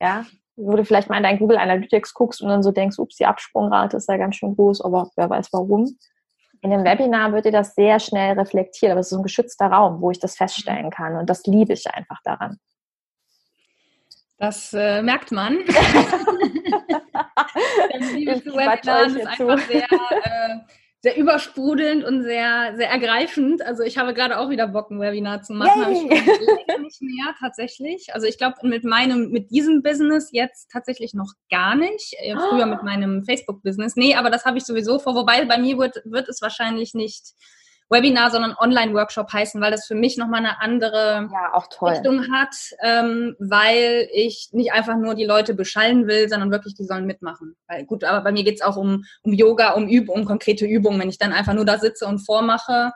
[0.00, 0.24] Ja,
[0.56, 3.26] wo du vielleicht mal in dein Google Analytics guckst und dann so denkst, ups, die
[3.26, 5.96] Absprungrate ist ja ganz schön groß, aber wer weiß warum.
[6.62, 10.02] In dem Webinar wird dir das sehr schnell reflektiert, aber es ist ein geschützter Raum,
[10.02, 12.58] wo ich das feststellen kann und das liebe ich einfach daran.
[14.36, 15.58] Das äh, merkt man.
[18.14, 20.56] Liebe zu Webinaren ist einfach sehr, äh,
[21.02, 23.62] sehr übersprudelnd und sehr, sehr ergreifend.
[23.62, 25.82] Also ich habe gerade auch wieder Bock, ein Webinar zu machen.
[25.82, 28.12] Habe ich nicht mehr tatsächlich.
[28.12, 32.14] Also ich glaube, mit meinem, mit diesem Business jetzt tatsächlich noch gar nicht.
[32.50, 33.96] Früher mit meinem Facebook-Business.
[33.96, 35.14] Nee, aber das habe ich sowieso vor.
[35.14, 37.34] Wobei bei mir wird, wird es wahrscheinlich nicht
[37.90, 43.34] Webinar, sondern Online-Workshop heißen, weil das für mich nochmal eine andere ja, Richtung hat, ähm,
[43.40, 47.56] weil ich nicht einfach nur die Leute beschallen will, sondern wirklich, die sollen mitmachen.
[47.66, 51.00] Weil gut, aber bei mir geht's auch um, um Yoga, um Übungen, um konkrete Übungen.
[51.00, 52.92] Wenn ich dann einfach nur da sitze und vormache,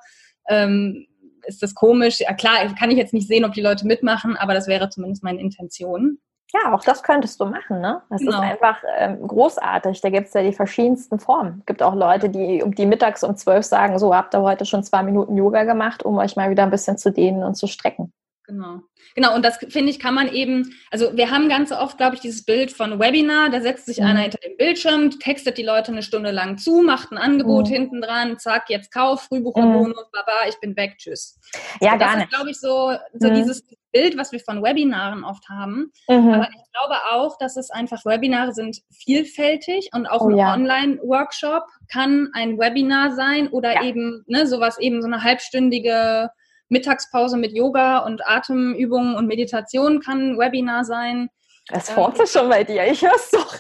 [0.49, 1.07] ähm,
[1.47, 2.21] ist das komisch.
[2.21, 5.25] Ja, klar, kann ich jetzt nicht sehen, ob die Leute mitmachen, aber das wäre zumindest
[5.25, 6.19] meine Intention.
[6.53, 8.03] Ja, auch das könntest du machen, ne?
[8.11, 8.33] Das genau.
[8.33, 10.01] ist einfach ähm, großartig.
[10.01, 11.59] Da gibt es ja die verschiedensten Formen.
[11.61, 14.65] Es gibt auch Leute, die um die mittags um zwölf sagen, so habt ihr heute
[14.65, 17.67] schon zwei Minuten Yoga gemacht, um euch mal wieder ein bisschen zu dehnen und zu
[17.67, 18.13] strecken.
[18.47, 18.81] Genau.
[19.15, 22.21] Genau, und das finde ich, kann man eben, also wir haben ganz oft, glaube ich,
[22.21, 24.07] dieses Bild von Webinar, da setzt sich mhm.
[24.07, 27.73] einer hinter dem Bildschirm, textet die Leute eine Stunde lang zu, macht ein Angebot mhm.
[27.73, 30.11] hinten dran, zack, jetzt Kauf, Frühbucherbonus, mhm.
[30.13, 31.39] baba, ich bin weg, tschüss.
[31.81, 32.33] Ja, also gar nicht.
[32.33, 33.35] Das ist, glaube ich, so, so mhm.
[33.35, 35.93] dieses Bild, was wir von Webinaren oft haben.
[36.09, 36.35] Mhm.
[36.35, 40.53] Aber ich glaube auch, dass es einfach, Webinare sind vielfältig und auch oh, ein ja.
[40.53, 43.85] Online-Workshop kann ein Webinar sein oder ja.
[43.85, 46.31] eben, ne, sowas eben so eine halbstündige
[46.69, 51.31] Mittagspause mit Yoga und Atemübungen und Meditation kann ein Webinar sein.
[51.69, 53.55] Das formt ähm, schon bei dir, ich höre es doch.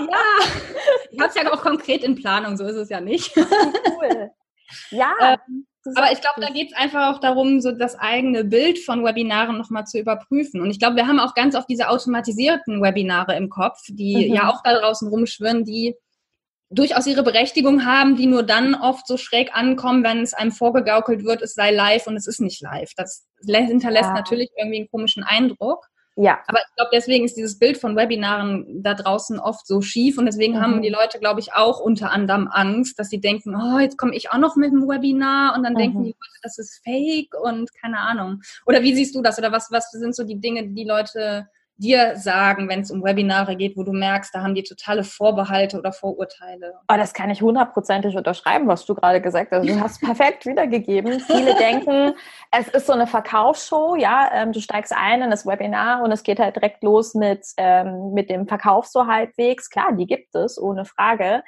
[0.00, 0.20] ja,
[1.10, 3.34] ich habe es ja auch konkret in Planung, so ist es ja nicht.
[3.36, 4.30] cool.
[4.90, 5.12] Ja.
[5.20, 9.04] Ähm, aber ich glaube, da geht es einfach auch darum, so das eigene Bild von
[9.04, 10.60] Webinaren nochmal zu überprüfen.
[10.60, 14.34] Und ich glaube, wir haben auch ganz oft diese automatisierten Webinare im Kopf, die mhm.
[14.34, 15.94] ja auch da draußen rumschwirren, die
[16.70, 21.24] durchaus ihre Berechtigung haben, die nur dann oft so schräg ankommen, wenn es einem vorgegaukelt
[21.24, 22.92] wird, es sei live und es ist nicht live.
[22.96, 24.14] Das hinterlässt ja.
[24.14, 25.86] natürlich irgendwie einen komischen Eindruck.
[26.20, 26.40] Ja.
[26.48, 30.26] Aber ich glaube, deswegen ist dieses Bild von Webinaren da draußen oft so schief und
[30.26, 30.60] deswegen mhm.
[30.60, 34.16] haben die Leute, glaube ich, auch unter anderem Angst, dass sie denken, oh, jetzt komme
[34.16, 35.78] ich auch noch mit einem Webinar und dann mhm.
[35.78, 38.40] denken die Leute, das ist fake und keine Ahnung.
[38.66, 39.38] Oder wie siehst du das?
[39.38, 43.02] Oder was, was sind so die Dinge, die die Leute dir sagen, wenn es um
[43.02, 46.74] Webinare geht, wo du merkst, da haben die totale Vorbehalte oder Vorurteile?
[46.92, 49.66] Oh, das kann ich hundertprozentig unterschreiben, was du gerade gesagt hast.
[49.66, 51.20] Du hast perfekt wiedergegeben.
[51.20, 52.14] Viele denken,
[52.50, 56.22] es ist so eine Verkaufsshow, ja, ähm, du steigst ein in das Webinar und es
[56.24, 59.70] geht halt direkt los mit, ähm, mit dem Verkauf so halbwegs.
[59.70, 61.42] Klar, die gibt es, ohne Frage.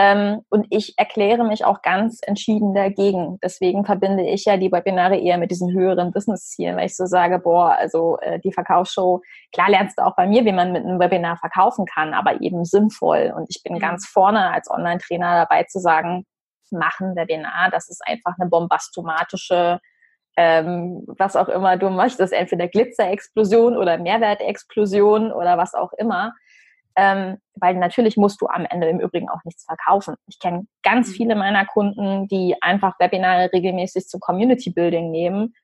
[0.00, 3.40] Ähm, und ich erkläre mich auch ganz entschieden dagegen.
[3.42, 7.40] Deswegen verbinde ich ja die Webinare eher mit diesen höheren Business-Zielen, weil ich so sage,
[7.40, 11.00] boah, also äh, die Verkaufsshow, klar lernst du auch bei mir, wie man mit einem
[11.00, 13.34] Webinar verkaufen kann, aber eben sinnvoll.
[13.36, 13.80] Und ich bin mhm.
[13.80, 16.26] ganz vorne als Online-Trainer dabei zu sagen,
[16.70, 19.80] mach ein Webinar, das ist einfach eine bombastomatische
[20.36, 26.32] ähm, was auch immer du möchtest, entweder Glitzerexplosion oder Mehrwertexplosion oder was auch immer
[26.98, 30.16] ähm, weil natürlich musst du am Ende im Übrigen auch nichts verkaufen.
[30.26, 31.12] Ich kenne ganz mhm.
[31.12, 35.54] viele meiner Kunden, die einfach Webinare regelmäßig zum Community Building nehmen,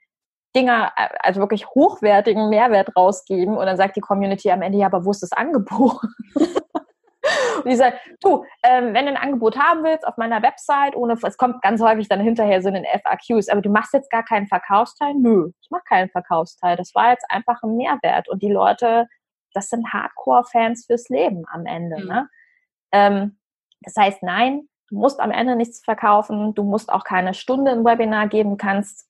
[0.54, 4.86] Dinger, äh, also wirklich hochwertigen Mehrwert rausgeben und dann sagt die Community am Ende, ja,
[4.86, 5.98] aber wo ist das Angebot?
[6.36, 11.14] und die sagt, du, ähm, wenn du ein Angebot haben willst auf meiner Website, ohne,
[11.20, 14.24] es kommt ganz häufig dann hinterher so in den FAQs, aber du machst jetzt gar
[14.24, 15.14] keinen Verkaufsteil?
[15.14, 16.76] Nö, ich mache keinen Verkaufsteil.
[16.76, 19.08] Das war jetzt einfach ein Mehrwert und die Leute
[19.54, 21.98] das sind Hardcore-Fans fürs Leben am Ende.
[21.98, 22.08] Mhm.
[22.08, 22.28] Ne?
[22.92, 23.38] Ähm,
[23.80, 27.84] das heißt, nein, du musst am Ende nichts verkaufen, du musst auch keine Stunde im
[27.84, 29.08] Webinar geben, du kannst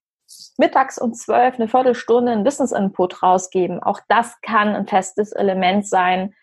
[0.58, 3.82] mittags um zwölf eine Viertelstunde einen Business-Input rausgeben.
[3.82, 6.34] Auch das kann ein festes Element sein,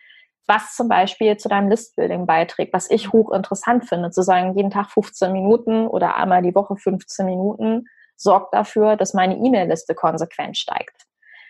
[0.47, 4.91] was zum Beispiel zu deinem Listbuilding beiträgt, was ich hochinteressant finde, zu sagen, jeden Tag
[4.91, 7.85] 15 Minuten oder einmal die Woche 15 Minuten
[8.17, 11.05] sorgt dafür, dass meine E-Mail-Liste konsequent steigt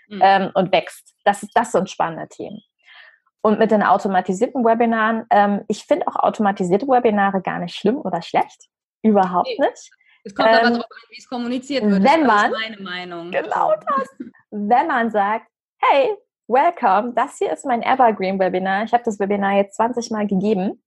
[0.08, 0.22] mhm.
[0.24, 1.16] ähm, und wächst.
[1.24, 2.62] Das, das sind spannende Themen.
[3.42, 8.22] Und mit den automatisierten Webinaren, ähm, ich finde auch automatisierte Webinare gar nicht schlimm oder
[8.22, 8.68] schlecht.
[9.02, 9.66] Überhaupt nee.
[9.66, 9.90] nicht.
[10.24, 12.04] Es kommt ähm, aber darauf an, wie es kommuniziert wird.
[12.04, 13.32] Wenn man, ist meine Meinung.
[13.32, 14.10] Genau das.
[14.52, 15.48] wenn man sagt,
[15.80, 16.16] hey,
[16.48, 18.84] welcome, das hier ist mein Evergreen-Webinar.
[18.84, 20.84] Ich habe das Webinar jetzt 20 Mal gegeben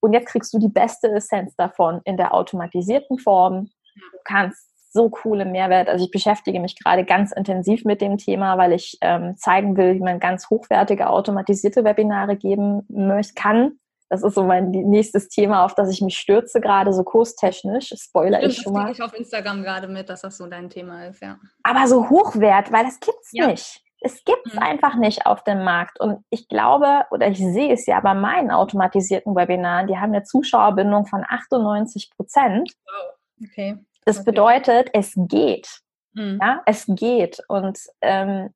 [0.00, 3.68] und jetzt kriegst du die beste Essenz davon in der automatisierten Form.
[3.94, 5.88] Du kannst so coole Mehrwert.
[5.88, 9.94] Also ich beschäftige mich gerade ganz intensiv mit dem Thema, weil ich ähm, zeigen will,
[9.94, 13.78] wie man ganz hochwertige automatisierte Webinare geben möchte, kann.
[14.10, 17.92] Das ist so mein nächstes Thema, auf das ich mich stürze, gerade so kurstechnisch.
[17.94, 18.90] Spoiler Stimmt, ich schon mal.
[18.90, 21.38] ich auf Instagram gerade mit, dass das so dein Thema ist, ja.
[21.62, 23.48] Aber so hochwert, weil das gibt's ja.
[23.48, 23.82] nicht.
[24.00, 24.60] Es gibt's mhm.
[24.60, 26.00] einfach nicht auf dem Markt.
[26.00, 30.22] Und ich glaube, oder ich sehe es ja bei meinen automatisierten Webinaren, die haben eine
[30.22, 32.72] Zuschauerbindung von 98 Prozent.
[32.86, 33.14] Wow.
[33.44, 33.78] Okay.
[34.08, 35.68] Das bedeutet, es geht.
[36.14, 36.38] Mhm.
[36.40, 37.40] Ja, es geht.
[37.48, 38.54] Und ähm,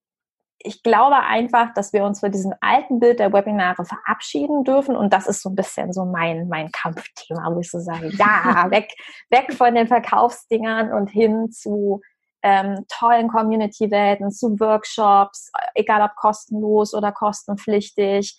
[0.58, 4.96] ich glaube einfach, dass wir uns für diesem alten Bild der Webinare verabschieden dürfen.
[4.96, 8.66] Und das ist so ein bisschen so mein, mein Kampfthema, wo ich so sage, ja,
[8.70, 8.88] weg,
[9.28, 12.00] weg von den Verkaufsdingern und hin zu
[12.42, 18.38] ähm, tollen Community-Welten, zu Workshops, egal ob kostenlos oder kostenpflichtig.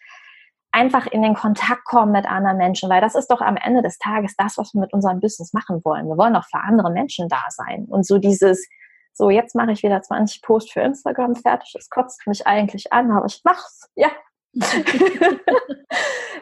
[0.75, 3.99] Einfach in den Kontakt kommen mit anderen Menschen, weil das ist doch am Ende des
[3.99, 6.07] Tages das, was wir mit unserem Business machen wollen.
[6.07, 7.85] Wir wollen doch für andere Menschen da sein.
[7.87, 8.67] Und so dieses,
[9.13, 13.11] so jetzt mache ich wieder 20 Posts für Instagram fertig, das kotzt mich eigentlich an,
[13.11, 14.09] aber ich mach's, ja.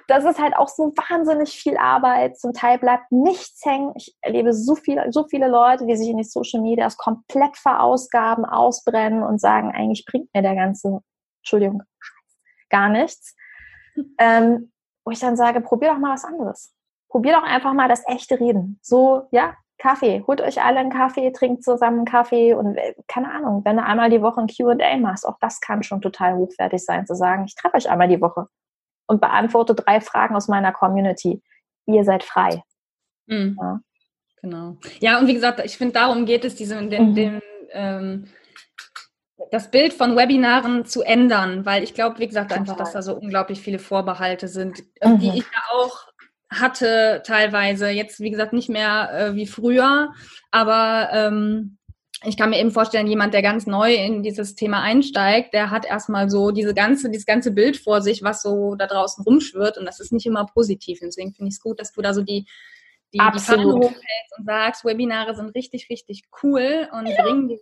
[0.08, 2.38] das ist halt auch so wahnsinnig viel Arbeit.
[2.38, 3.94] Zum Teil bleibt nichts hängen.
[3.96, 8.46] Ich erlebe so viele, so viele Leute, die sich in die Social Medias komplett verausgaben,
[8.46, 11.02] ausbrennen und sagen, eigentlich bringt mir der ganze,
[11.42, 11.84] Entschuldigung,
[12.70, 13.36] gar nichts.
[14.18, 14.72] Ähm,
[15.04, 16.74] wo ich dann sage, probier doch mal was anderes.
[17.10, 18.80] Probier doch einfach mal das echte Reden.
[18.82, 20.24] So, ja, Kaffee.
[20.28, 23.84] Holt euch alle einen Kaffee, trinkt zusammen einen Kaffee und äh, keine Ahnung, wenn du
[23.84, 27.46] einmal die Woche ein QA machst, auch das kann schon total hochwertig sein, zu sagen,
[27.46, 28.48] ich treffe euch einmal die Woche
[29.08, 31.42] und beantworte drei Fragen aus meiner Community.
[31.88, 32.64] Ihr seid frei.
[33.26, 33.58] Mhm.
[33.60, 33.80] Ja.
[34.42, 34.78] Genau.
[35.00, 37.16] Ja, und wie gesagt, ich finde, darum geht es, diese, den, mhm.
[37.16, 38.28] den, ähm,
[39.52, 43.14] das Bild von Webinaren zu ändern, weil ich glaube, wie gesagt, einfach, dass da so
[43.14, 45.20] unglaublich viele Vorbehalte sind, mhm.
[45.20, 46.08] die ich ja auch
[46.50, 47.90] hatte teilweise.
[47.90, 50.14] Jetzt, wie gesagt, nicht mehr äh, wie früher,
[50.52, 51.78] aber ähm,
[52.24, 55.86] ich kann mir eben vorstellen, jemand, der ganz neu in dieses Thema einsteigt, der hat
[55.86, 59.86] erstmal so diese ganze, dieses ganze Bild vor sich, was so da draußen rumschwirrt und
[59.86, 61.00] das ist nicht immer positiv.
[61.02, 62.46] Deswegen finde ich es gut, dass du da so die,
[63.14, 67.22] die, die Fahne hochhältst und sagst, Webinare sind richtig, richtig cool und ja.
[67.22, 67.60] bringen die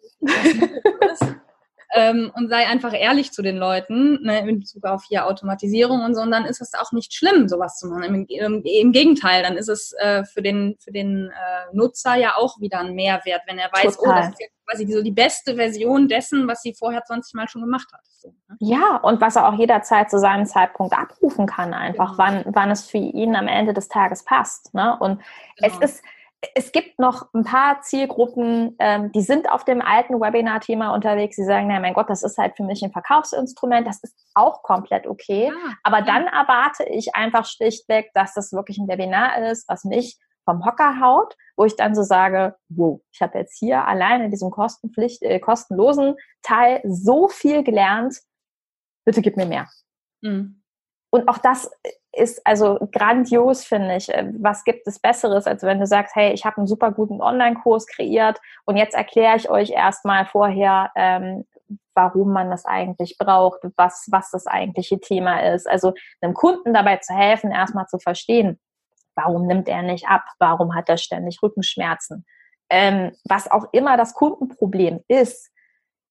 [1.92, 6.16] ähm, und sei einfach ehrlich zu den Leuten ne, in Bezug auf hier Automatisierung und
[6.16, 6.22] so.
[6.22, 8.04] Und dann ist es auch nicht schlimm, sowas zu machen.
[8.04, 12.36] Im, im, im Gegenteil, dann ist es äh, für den, für den äh, Nutzer ja
[12.38, 14.12] auch wieder ein Mehrwert, wenn er weiß, Total.
[14.12, 17.62] oh, das ist quasi so die beste Version dessen, was sie vorher 20 Mal schon
[17.62, 18.02] gemacht hat.
[18.20, 18.58] So, ne?
[18.60, 22.20] Ja, und was er auch jederzeit zu seinem Zeitpunkt abrufen kann, einfach, genau.
[22.20, 24.74] wann, wann es für ihn am Ende des Tages passt.
[24.74, 24.96] Ne?
[25.00, 25.22] Und
[25.58, 25.76] genau.
[25.82, 26.04] es ist
[26.56, 31.36] es gibt noch ein paar Zielgruppen, ähm, die sind auf dem alten Webinar-Thema unterwegs.
[31.36, 33.86] Sie sagen, na mein Gott, das ist halt für mich ein Verkaufsinstrument.
[33.86, 35.52] Das ist auch komplett okay.
[35.54, 36.06] Ah, Aber ja.
[36.06, 41.00] dann erwarte ich einfach schlichtweg, dass das wirklich ein Webinar ist, was mich vom Hocker
[41.02, 45.22] haut, wo ich dann so sage, wow, ich habe jetzt hier allein in diesem Kostenpflicht,
[45.22, 48.18] äh, kostenlosen Teil so viel gelernt.
[49.06, 49.68] Bitte gib mir mehr.
[50.22, 50.64] Mhm.
[51.12, 51.70] Und auch das
[52.12, 54.10] ist also grandios, finde ich.
[54.10, 57.22] Äh, was gibt es Besseres, als wenn du sagst, hey, ich habe einen super guten
[57.22, 61.46] Online-Kurs kreiert und jetzt erkläre ich euch erstmal vorher, ähm,
[61.94, 65.70] warum man das eigentlich braucht, was, was das eigentliche Thema ist.
[65.70, 68.60] Also einem Kunden dabei zu helfen, erstmal zu verstehen,
[69.16, 72.26] warum nimmt er nicht ab, warum hat er ständig Rückenschmerzen.
[72.72, 75.52] Ähm, was auch immer das Kundenproblem ist,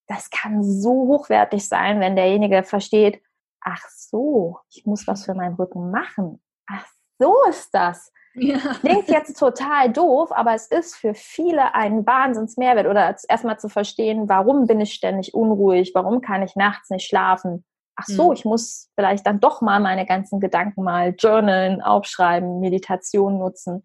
[0.09, 3.21] das kann so hochwertig sein, wenn derjenige versteht,
[3.61, 6.41] ach so, ich muss was für meinen Rücken machen.
[6.67, 6.87] Ach
[7.19, 8.13] so ist das.
[8.35, 8.59] Ja.
[8.81, 12.87] Klingt jetzt total doof, aber es ist für viele ein Wahnsinnsmehrwert.
[12.87, 17.65] Oder erstmal zu verstehen, warum bin ich ständig unruhig, warum kann ich nachts nicht schlafen.
[17.97, 18.33] Ach so, mhm.
[18.35, 23.83] ich muss vielleicht dann doch mal meine ganzen Gedanken mal journalen, aufschreiben, Meditation nutzen.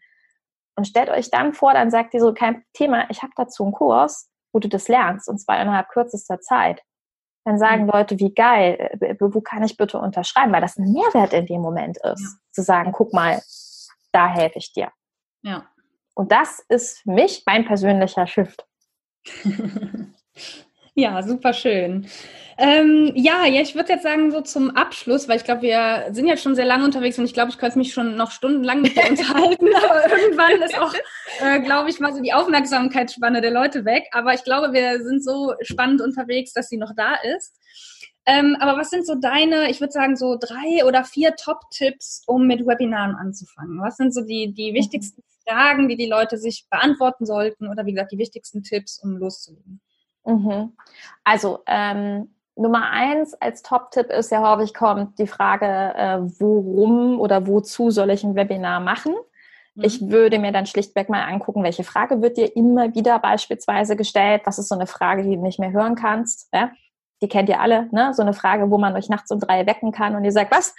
[0.76, 3.74] Und stellt euch dann vor, dann sagt ihr so, kein Thema, ich habe dazu einen
[3.74, 6.84] Kurs, wo du das lernst, und zwar innerhalb kürzester Zeit
[7.46, 7.90] dann sagen mhm.
[7.90, 11.62] Leute, wie geil, äh, wo kann ich bitte unterschreiben, weil das ein Mehrwert in dem
[11.62, 12.30] Moment ist, ja.
[12.52, 13.42] zu sagen, guck mal,
[14.12, 14.92] da helfe ich dir.
[15.42, 15.68] Ja.
[16.16, 18.66] Und das ist für mich mein persönlicher Shift.
[20.96, 22.08] Ja, super schön.
[22.56, 26.28] Ähm, ja, ja, ich würde jetzt sagen, so zum Abschluss, weil ich glaube, wir sind
[26.28, 28.96] jetzt schon sehr lange unterwegs und ich glaube, ich könnte mich schon noch stundenlang mit
[28.96, 30.94] dir unterhalten, aber irgendwann ist auch,
[31.42, 34.04] äh, glaube ich, mal so die Aufmerksamkeitsspanne der Leute weg.
[34.12, 37.56] Aber ich glaube, wir sind so spannend unterwegs, dass sie noch da ist.
[38.26, 42.46] Ähm, aber was sind so deine, ich würde sagen, so drei oder vier Top-Tipps, um
[42.46, 43.82] mit Webinaren anzufangen?
[43.82, 44.76] Was sind so die, die mhm.
[44.76, 49.18] wichtigsten Fragen, die die Leute sich beantworten sollten oder wie gesagt, die wichtigsten Tipps, um
[49.18, 49.82] loszulegen?
[50.26, 50.74] Mhm.
[51.24, 57.48] Also ähm, Nummer eins als Top-Tipp ist ja häufig kommt die Frage, äh, worum oder
[57.48, 59.16] wozu soll ich ein Webinar machen?
[59.76, 59.84] Mhm.
[59.84, 64.44] Ich würde mir dann schlichtweg mal angucken, welche Frage wird dir immer wieder beispielsweise gestellt?
[64.46, 66.48] Was ist so eine Frage, die du nicht mehr hören kannst?
[66.54, 66.72] Ja?
[67.22, 68.14] Die kennt ihr alle, ne?
[68.14, 70.76] So eine Frage, wo man euch nachts um drei wecken kann und ihr sagt, was?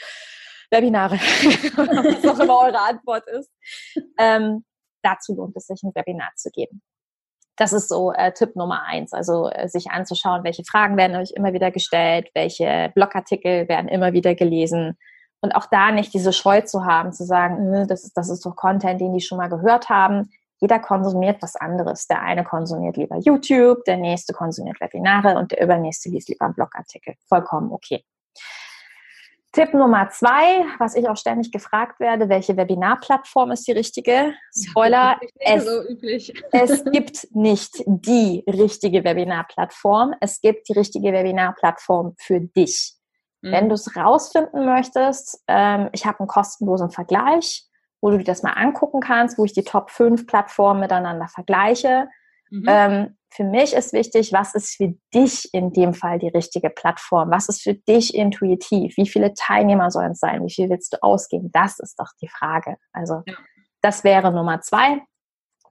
[0.70, 1.14] Webinare.
[1.16, 3.50] was auch immer eure Antwort ist.
[4.18, 4.64] Ähm,
[5.02, 6.82] dazu lohnt es sich, ein Webinar zu geben.
[7.56, 9.12] Das ist so äh, Tipp Nummer eins.
[9.12, 14.12] Also äh, sich anzuschauen, welche Fragen werden euch immer wieder gestellt, welche Blogartikel werden immer
[14.12, 14.98] wieder gelesen.
[15.40, 18.56] Und auch da nicht diese Scheu zu haben, zu sagen, das ist, das ist doch
[18.56, 20.30] Content, den die schon mal gehört haben.
[20.60, 22.06] jeder konsumiert was anderes.
[22.06, 26.54] Der eine konsumiert lieber YouTube, der nächste konsumiert Webinare und der übernächste liest lieber einen
[26.54, 27.14] Blogartikel.
[27.28, 28.04] Vollkommen okay.
[29.54, 34.34] Tipp Nummer zwei, was ich auch ständig gefragt werde, welche Webinarplattform ist die richtige?
[34.52, 35.82] Spoiler, es, so
[36.50, 40.12] es gibt nicht die richtige Webinarplattform.
[40.20, 42.94] Es gibt die richtige Webinarplattform für dich.
[43.42, 43.52] Mhm.
[43.52, 47.64] Wenn du es rausfinden möchtest, ähm, ich habe einen kostenlosen Vergleich,
[48.00, 52.08] wo du dir das mal angucken kannst, wo ich die Top 5 Plattformen miteinander vergleiche.
[52.54, 52.64] Mhm.
[52.68, 57.30] Ähm, für mich ist wichtig, was ist für dich in dem Fall die richtige Plattform?
[57.32, 58.96] Was ist für dich intuitiv?
[58.96, 60.44] Wie viele Teilnehmer sollen es sein?
[60.44, 61.50] Wie viel willst du ausgeben?
[61.52, 62.76] Das ist doch die Frage.
[62.92, 63.34] Also ja.
[63.82, 65.02] das wäre Nummer zwei.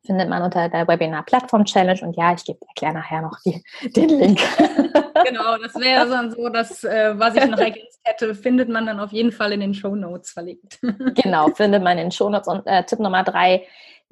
[0.05, 4.09] Findet man unter der Webinar Plattform Challenge und ja, ich erkläre nachher noch die, den
[4.09, 4.39] Link.
[5.25, 8.99] genau, das wäre dann so, dass äh, was ich noch ergänzt hätte, findet man dann
[8.99, 10.79] auf jeden Fall in den Show Notes verlinkt.
[11.23, 13.65] genau, findet man in den Show Notes und äh, Tipp Nummer drei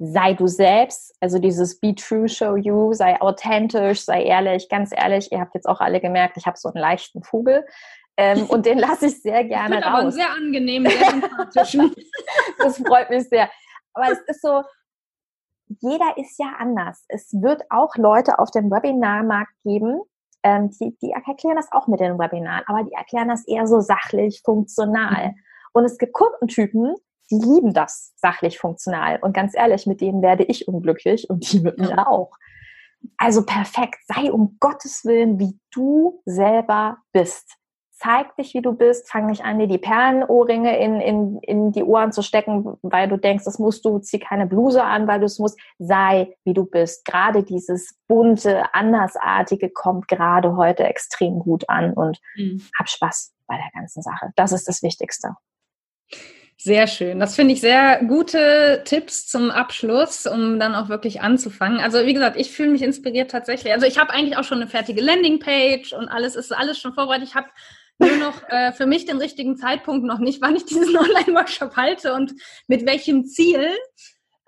[0.04, 5.30] sei du selbst, also dieses Be True, Show You, sei authentisch, sei ehrlich, ganz ehrlich,
[5.30, 7.64] ihr habt jetzt auch alle gemerkt, ich habe so einen leichten Vogel.
[8.16, 10.00] Ähm, und den lasse ich sehr gerne ich raus.
[10.00, 11.78] Aber sehr angenehm, sehr sympathisch.
[12.58, 13.48] das freut mich sehr.
[13.94, 14.62] Aber es ist so,
[15.80, 17.04] jeder ist ja anders.
[17.08, 20.00] Es wird auch Leute auf dem Webinarmarkt geben,
[20.42, 23.80] ähm, die, die erklären das auch mit den Webinaren, aber die erklären das eher so
[23.80, 25.28] sachlich, funktional.
[25.28, 25.34] Mhm.
[25.72, 26.94] Und es gibt Kundentypen,
[27.30, 29.18] die lieben das sachlich funktional.
[29.22, 32.32] Und ganz ehrlich, mit denen werde ich unglücklich und die mit mir auch.
[33.16, 37.56] Also perfekt, sei um Gottes Willen, wie du selber bist.
[38.02, 39.08] Zeig dich, wie du bist.
[39.08, 43.16] Fang nicht an, dir die Perlenohrringe in, in, in die Ohren zu stecken, weil du
[43.16, 44.00] denkst, das musst du.
[44.00, 45.58] Zieh keine Bluse an, weil du es musst.
[45.78, 47.04] Sei, wie du bist.
[47.04, 52.62] Gerade dieses bunte, andersartige kommt gerade heute extrem gut an und mhm.
[52.76, 54.30] hab Spaß bei der ganzen Sache.
[54.34, 55.36] Das ist das Wichtigste.
[56.56, 57.20] Sehr schön.
[57.20, 61.78] Das finde ich sehr gute Tipps zum Abschluss, um dann auch wirklich anzufangen.
[61.78, 63.72] Also wie gesagt, ich fühle mich inspiriert tatsächlich.
[63.72, 67.28] Also ich habe eigentlich auch schon eine fertige Landingpage und alles ist alles schon vorbereitet.
[67.28, 67.48] Ich habe
[67.98, 72.14] nur noch äh, für mich den richtigen Zeitpunkt noch nicht, wann ich diesen Online-Workshop halte
[72.14, 72.32] und
[72.66, 73.68] mit welchem Ziel.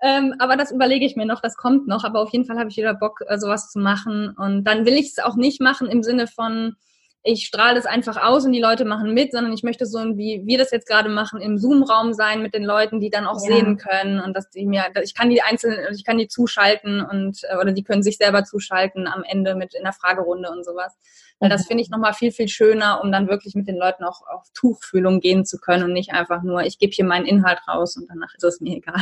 [0.01, 2.03] Ähm, aber das überlege ich mir noch, das kommt noch.
[2.03, 4.35] Aber auf jeden Fall habe ich wieder Bock, äh, sowas zu machen.
[4.37, 6.75] Und dann will ich es auch nicht machen im Sinne von,
[7.27, 10.43] ich strahle das einfach aus und die Leute machen mit, sondern ich möchte so, wie
[10.45, 13.55] wir das jetzt gerade machen, im Zoom-Raum sein mit den Leuten, die dann auch ja.
[13.55, 17.39] sehen können und dass die mir, ich kann die einzelnen, ich kann die zuschalten und
[17.49, 20.95] äh, oder die können sich selber zuschalten am Ende mit in der Fragerunde und sowas.
[21.39, 21.67] Weil das mhm.
[21.67, 25.19] finde ich nochmal viel, viel schöner, um dann wirklich mit den Leuten auch auf Tuchfühlung
[25.19, 28.35] gehen zu können und nicht einfach nur, ich gebe hier meinen Inhalt raus und danach
[28.35, 29.01] ist es mir egal.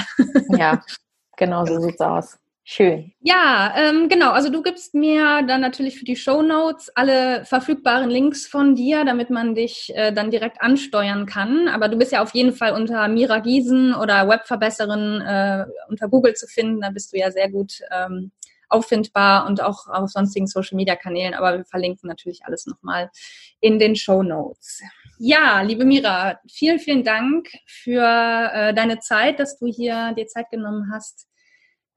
[0.57, 0.81] Ja,
[1.35, 2.37] genau so sieht's aus.
[2.65, 3.11] Schön.
[3.19, 4.31] Ja, ähm, genau.
[4.31, 9.03] Also du gibst mir dann natürlich für die Show Notes alle verfügbaren Links von dir,
[9.03, 11.67] damit man dich äh, dann direkt ansteuern kann.
[11.67, 16.35] Aber du bist ja auf jeden Fall unter Mira Giesen oder Webverbesserin äh, unter Google
[16.35, 16.79] zu finden.
[16.79, 18.31] Da bist du ja sehr gut ähm,
[18.69, 21.33] auffindbar und auch auf sonstigen Social Media Kanälen.
[21.33, 23.11] Aber wir verlinken natürlich alles nochmal
[23.59, 24.81] in den Show Notes.
[25.19, 30.49] Ja, liebe Mira, vielen, vielen Dank für äh, deine Zeit, dass du hier dir Zeit
[30.49, 31.27] genommen hast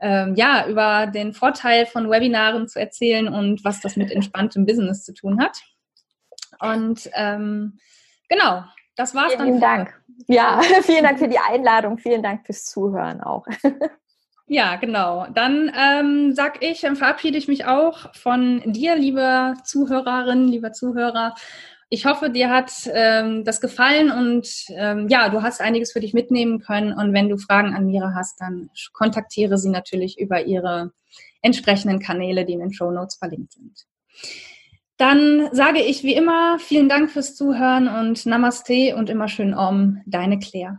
[0.01, 5.05] ähm, ja, über den Vorteil von Webinaren zu erzählen und was das mit entspanntem Business
[5.05, 5.59] zu tun hat.
[6.61, 7.79] Und ähm,
[8.29, 8.65] genau,
[8.97, 9.47] das war's vielen dann.
[9.47, 10.03] Vielen Dank.
[10.29, 11.99] Ja, vielen Dank für die Einladung.
[11.99, 13.47] Vielen Dank fürs Zuhören auch.
[14.49, 15.27] Ja, genau.
[15.35, 21.35] Dann ähm, sag ich, verabschiede ich mich auch von dir, liebe Zuhörerin, lieber Zuhörer.
[21.89, 26.15] Ich hoffe, dir hat ähm, das gefallen und ähm, ja, du hast einiges für dich
[26.15, 26.93] mitnehmen können.
[26.93, 30.91] Und wenn du Fragen an Mira hast, dann kontaktiere sie natürlich über ihre
[31.43, 33.87] entsprechenden Kanäle, die in den Show Notes verlinkt sind.
[34.97, 40.03] Dann sage ich wie immer vielen Dank fürs Zuhören und Namaste und immer schön Om,
[40.07, 40.79] deine Claire.